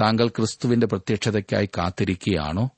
താങ്കൾ 0.00 0.28
ക്രിസ്തുവിന്റെ 0.28 0.86
പ്രത്യക്ഷതയ്ക്കായി 0.86 1.66
കാത്തിരിക്കുകയാണോ? 1.66 2.70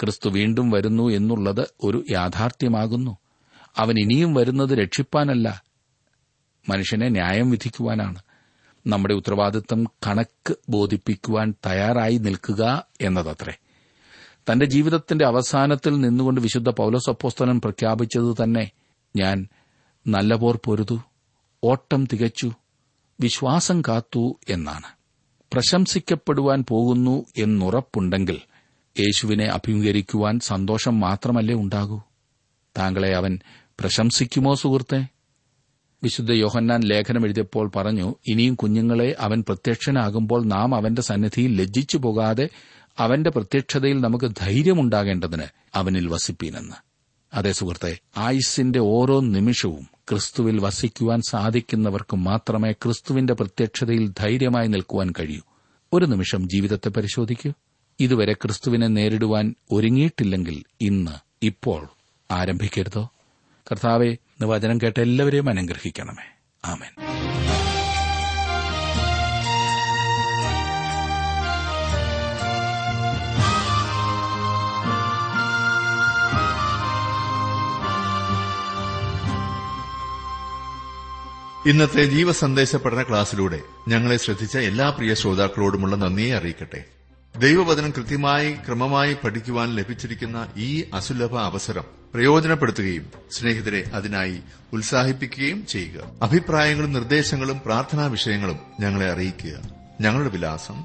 ക്രിസ്തു 0.00 0.28
വീണ്ടും 0.28 0.70
വരുന്നു 0.70 1.08
എന്നുള്ളത് 1.08 1.66
ഒരു 1.84 2.04
യാഥാർത്ഥ്യമാകുന്നു. 2.10 3.18
അവൻ 3.76 3.98
ഇനിയും 3.98 4.34
വരുന്നത് 4.34 4.70
രക്ഷിപ്പാനല്ല. 4.70 5.62
മനുഷ്യനെ 6.68 7.08
ന്യായം 7.08 7.50
വിധിക്കുവാനാണ്. 7.50 8.22
നമ്മുടെ 8.86 9.14
ഉത്തരവാദിത്തം 9.14 9.84
കണക്ക് 9.84 10.54
ബോധിപ്പിക്കുവാൻ 10.68 11.54
തയ്യാറായി 11.66 12.18
നിൽക്കുക 12.18 12.86
എന്നതത്രേ. 13.00 13.54
തന്റെ 14.52 14.66
ജീവിതത്തിന്റെ 14.66 15.26
അവസാനത്തിൽ 15.26 16.00
നിന്നുകൊണ്ട് 16.00 16.40
വിശുദ്ധ 16.40 16.68
പൌലസപ്പോസ്തനം 16.68 17.60
പ്രഖ്യാപിച്ചത് 17.60 18.36
തന്നെ 18.42 18.70
ഞാൻ 19.16 19.46
നല്ല 20.06 20.34
പോർ 20.34 20.60
പൊരുതു 20.64 21.00
ഓട്ടം 21.64 22.04
തികച്ചു 22.12 22.52
വിശ്വാസം 23.20 23.80
കാത്തു 23.80 24.38
എന്നാണ്. 24.48 24.86
പ്രശംസിക്കപ്പെടുവാൻ 25.52 26.64
പോകുന്നു 26.68 27.24
എന്നുറപ്പുണ്ടെങ്കിൽ 27.36 28.40
യേശുവിനെ 29.00 29.44
അഭിമുഖീകരിക്കുവാൻ 29.44 30.40
സന്തോഷം 30.40 31.00
മാത്രമല്ലേ 31.00 31.54
ഉണ്ടാകൂ? 31.54 32.02
താങ്കളെ 32.78 33.16
അവൻ 33.16 33.38
പ്രശംസിക്കുമോ 33.80 34.54
സുഹൃത്തെ? 34.54 35.19
വിശുദ്ധ 36.02 36.32
യോഹന്നാൻ 36.32 36.80
ലേഖനം 36.80 37.24
എഴുതിയപ്പോൾ 37.24 37.70
പറഞ്ഞു 37.76 38.14
ഇനിയും 38.28 38.54
കുഞ്ഞുങ്ങളെ 38.54 39.16
അവൻ 39.20 39.44
പ്രത്യക്ഷനാകുമ്പോൾ 39.48 40.44
നാം 40.44 40.74
അവന്റെ 40.74 41.02
സന്നിധിയിൽ 41.02 41.60
ലജ്ജിച്ചു 41.60 41.98
പോകാതെ 41.98 42.48
അവന്റെ 42.98 43.30
പ്രത്യക്ഷതയിൽ 43.30 44.00
നമുക്ക് 44.00 44.30
ധൈര്യമുണ്ടാകേണ്ടതിന് 44.38 45.42
അവനിൽ 45.74 46.08
വസിപ്പീനെന്ന്. 46.08 46.74
അതേ 47.34 47.52
സുഹൃത്തെ 47.52 47.98
ആയുസിന്റെ 48.16 48.78
ഓരോ 48.78 49.20
നിമിഷവും 49.20 49.88
ക്രിസ്തുവിൽ 50.10 50.60
വസിക്കുവാൻ 50.60 51.20
സാധിക്കുന്നവർക്ക് 51.22 52.16
മാത്രമേ 52.16 52.72
ക്രിസ്തുവിന്റെ 52.72 53.34
പ്രത്യക്ഷതയിൽ 53.34 54.12
ധൈര്യമായി 54.18 54.68
നിൽക്കുവാൻ 54.68 55.10
കഴിയൂ. 55.10 55.40
ഒരു 55.92 56.06
നിമിഷം 56.06 56.48
ജീവിതത്തെ 56.48 56.88
പരിശോധിക്കൂ. 56.88 57.52
ഇതുവരെ 58.00 58.32
ക്രിസ്തുവിനെ 58.32 58.86
നേരിടുവാൻ 58.86 59.54
ഒരുങ്ങിയിട്ടില്ലെങ്കിൽ 59.70 60.62
ഇന്ന് 60.80 61.46
ഇപ്പോൾ 61.46 61.88
ആരംഭിക്കരുതോ? 62.30 63.10
കർത്താവെ 63.70 64.16
ഇന്ന് 64.40 64.52
വചനം 64.52 64.78
കേട്ട 64.82 64.98
എല്ലാവരെയും 64.98 65.48
അനുഗ്രഹിക്കണമേ. 65.48 66.38
ആമേൻ. 66.64 66.92
ഇന്നത്തെ 81.66 82.04
ജീവസന്ദേശ 82.04 82.76
പഠന 82.76 83.02
ക്ലാസ്സിലൂടെ 83.02 83.60
ഞങ്ങളെ 83.88 84.16
ശ്രദ്ധിച്ച 84.16 84.58
എല്ലാ 84.58 84.90
പ്രിയ 84.90 85.14
ശ്രോതാക്കളോടുമുള്ള 85.14 85.96
നന്ദിയെ 85.96 86.36
അറിയിക്കട്ടെ. 86.36 86.99
ദൈവവചനം 87.38 87.90
കൃത്യമായി 87.90 88.52
ക്രമമായി 88.52 89.16
പഠിക്കുവാൻ 89.24 89.74
ലഭിച്ചിരിക്കുന്ന 89.74 90.48
ഈ 90.56 90.84
അസുലഭ 90.94 91.38
അവസരം 91.38 91.84
പ്രയോജനപ്പെടുത്തുകയും 92.14 93.10
സ്നേഹിതരെ 93.30 93.90
അതിനായി 93.94 94.40
ഉത്സാഹിപ്പിക്കുകയും 94.72 95.66
ചെയ്യുക. 95.66 96.00
അഭിപ്രായങ്ങളും 96.22 96.92
നിർദ്ദേശങ്ങളും 96.92 97.60
പ്രാർത്ഥനാ 97.66 98.06
വിഷയങ്ങളും 98.06 98.58
ഞങ്ങളെ 98.80 99.12
അറിയിക്കുക. 99.12 99.62
ഞങ്ങളുടെ 100.00 100.30
വിലാസം 100.30 100.84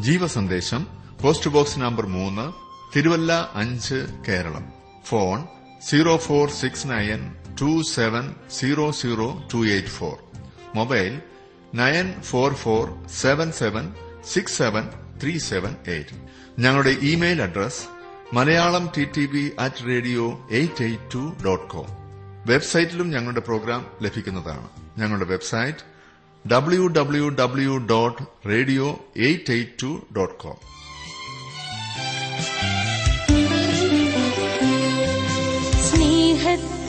ജീവസന്ദേശം 0.00 0.86
പോസ്റ്റ് 1.22 1.50
ബോക്സ് 1.50 1.78
നമ്പർ 1.78 2.06
മൂന്ന് 2.06 2.52
തിരുവല്ല 2.96 3.50
അഞ്ച് 3.54 4.06
Keralam. 4.28 4.72
Phone 5.04 5.44
zero 5.88 6.16
four 6.16 6.50
six 6.50 6.86
nine 6.86 7.34
two 7.60 7.82
seven 7.82 8.34
zero 8.50 8.90
zero 8.90 9.48
two 9.54 9.66
eight 9.66 9.88
four. 9.88 10.16
Mobile 10.74 11.22
nine 11.74 12.12
four 12.22 12.54
four 12.54 13.08
seven 13.08 13.52
seven 13.52 13.92
six 14.24 14.58
seven 14.58 15.05
three 15.22 15.38
seven 15.38 15.76
eight 15.86 16.16
ഞങ്ങളുടെ 16.58 16.90
email 16.90 17.42
address 17.42 17.82
Malayalam 18.32 18.90
T 18.96 19.04
T 19.04 19.26
V 19.26 19.50
at 19.58 19.86
radio 19.86 20.46
eight 20.50 20.84
eight 20.84 21.14
two 21.14 21.34
dot 21.44 21.66
com 21.66 21.86
വെബ്സൈറ്റിലും 22.46 23.10
ഞങ്ങളുടെ 23.10 23.40
programme 23.40 23.86
ലഭിക്കുന്നതാണ്. 24.02 24.68
ഞങ്ങളുടെ 24.98 25.24
website 25.24 25.78
W 26.50 26.86
W 26.86 27.28
W 27.28 27.76
dot 27.78 28.22
radio 28.48 29.00
eight 29.16 29.52
eight 29.52 29.82
two 29.82 30.02
dot 30.16 30.34
com 30.34 30.58
സ്നേഹത്തിനാഥ 35.86 36.85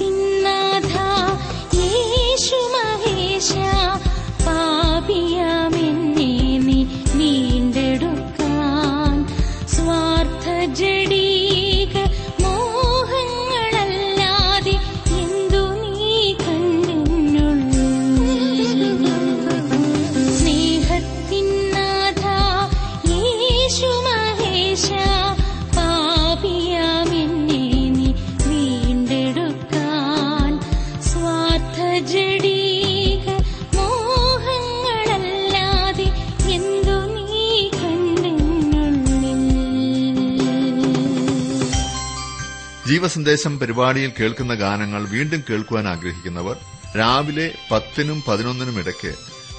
ജീവസന്ദേശം 42.97 43.59
പരിപാടിയിൽ 43.59 44.11
കേൾക്കുന്ന 44.19 44.53
ഗാനങ്ങൾ 44.53 45.07
വീണ്ടും 45.07 45.43
കേൾക്കുവാൻ 45.49 45.87
ആഗ്രഹിക്കുന്നവർ 45.87 46.57
രാവിലെ 46.97 47.55
പത്തിനും 47.71 48.23
പതിനൊന്നിനും 48.27 48.79
ഇടയ്ക്ക് 48.79 49.15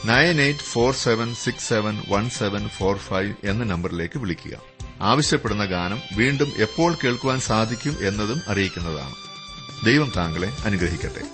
nine 0.09 0.41
eight 0.41 0.61
four 0.61 0.95
seven 0.95 1.35
six 1.35 1.69
seven 1.69 2.03
one 2.09 2.31
seven 2.31 2.69
four 2.69 2.97
five 2.97 3.35
എന്ന 3.45 3.65
നമ്പറിലേക്ക് 3.65 4.19
വിളിക്കുക. 4.19 4.61
ആവശ്യപ്പെടുന്ന 5.01 5.65
ഗാനം 5.65 6.01
വീണ്ടും 6.17 6.53
എപ്പോൾ 6.57 6.97
കേൾക്കുവാൻ 7.05 7.41
സാധിക്കും 7.41 7.97
എന്നതും 8.01 8.41
അറിയിക്കുന്നതാണ്. 8.49 9.15
ദൈവം 9.87 10.13
താങ്കളെ 10.17 10.53
അനുഗ്രഹിക്കട്ടെ. 10.65 11.25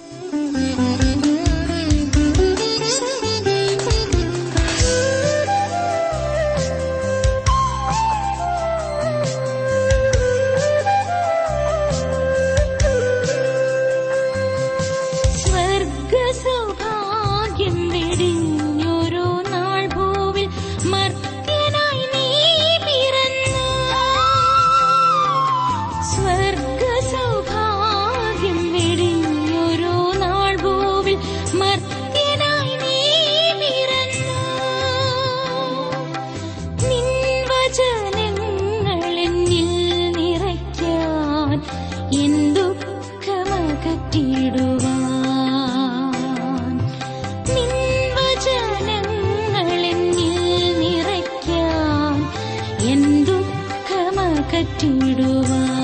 ಕಟ್ಟಿಡುವ 54.55 55.84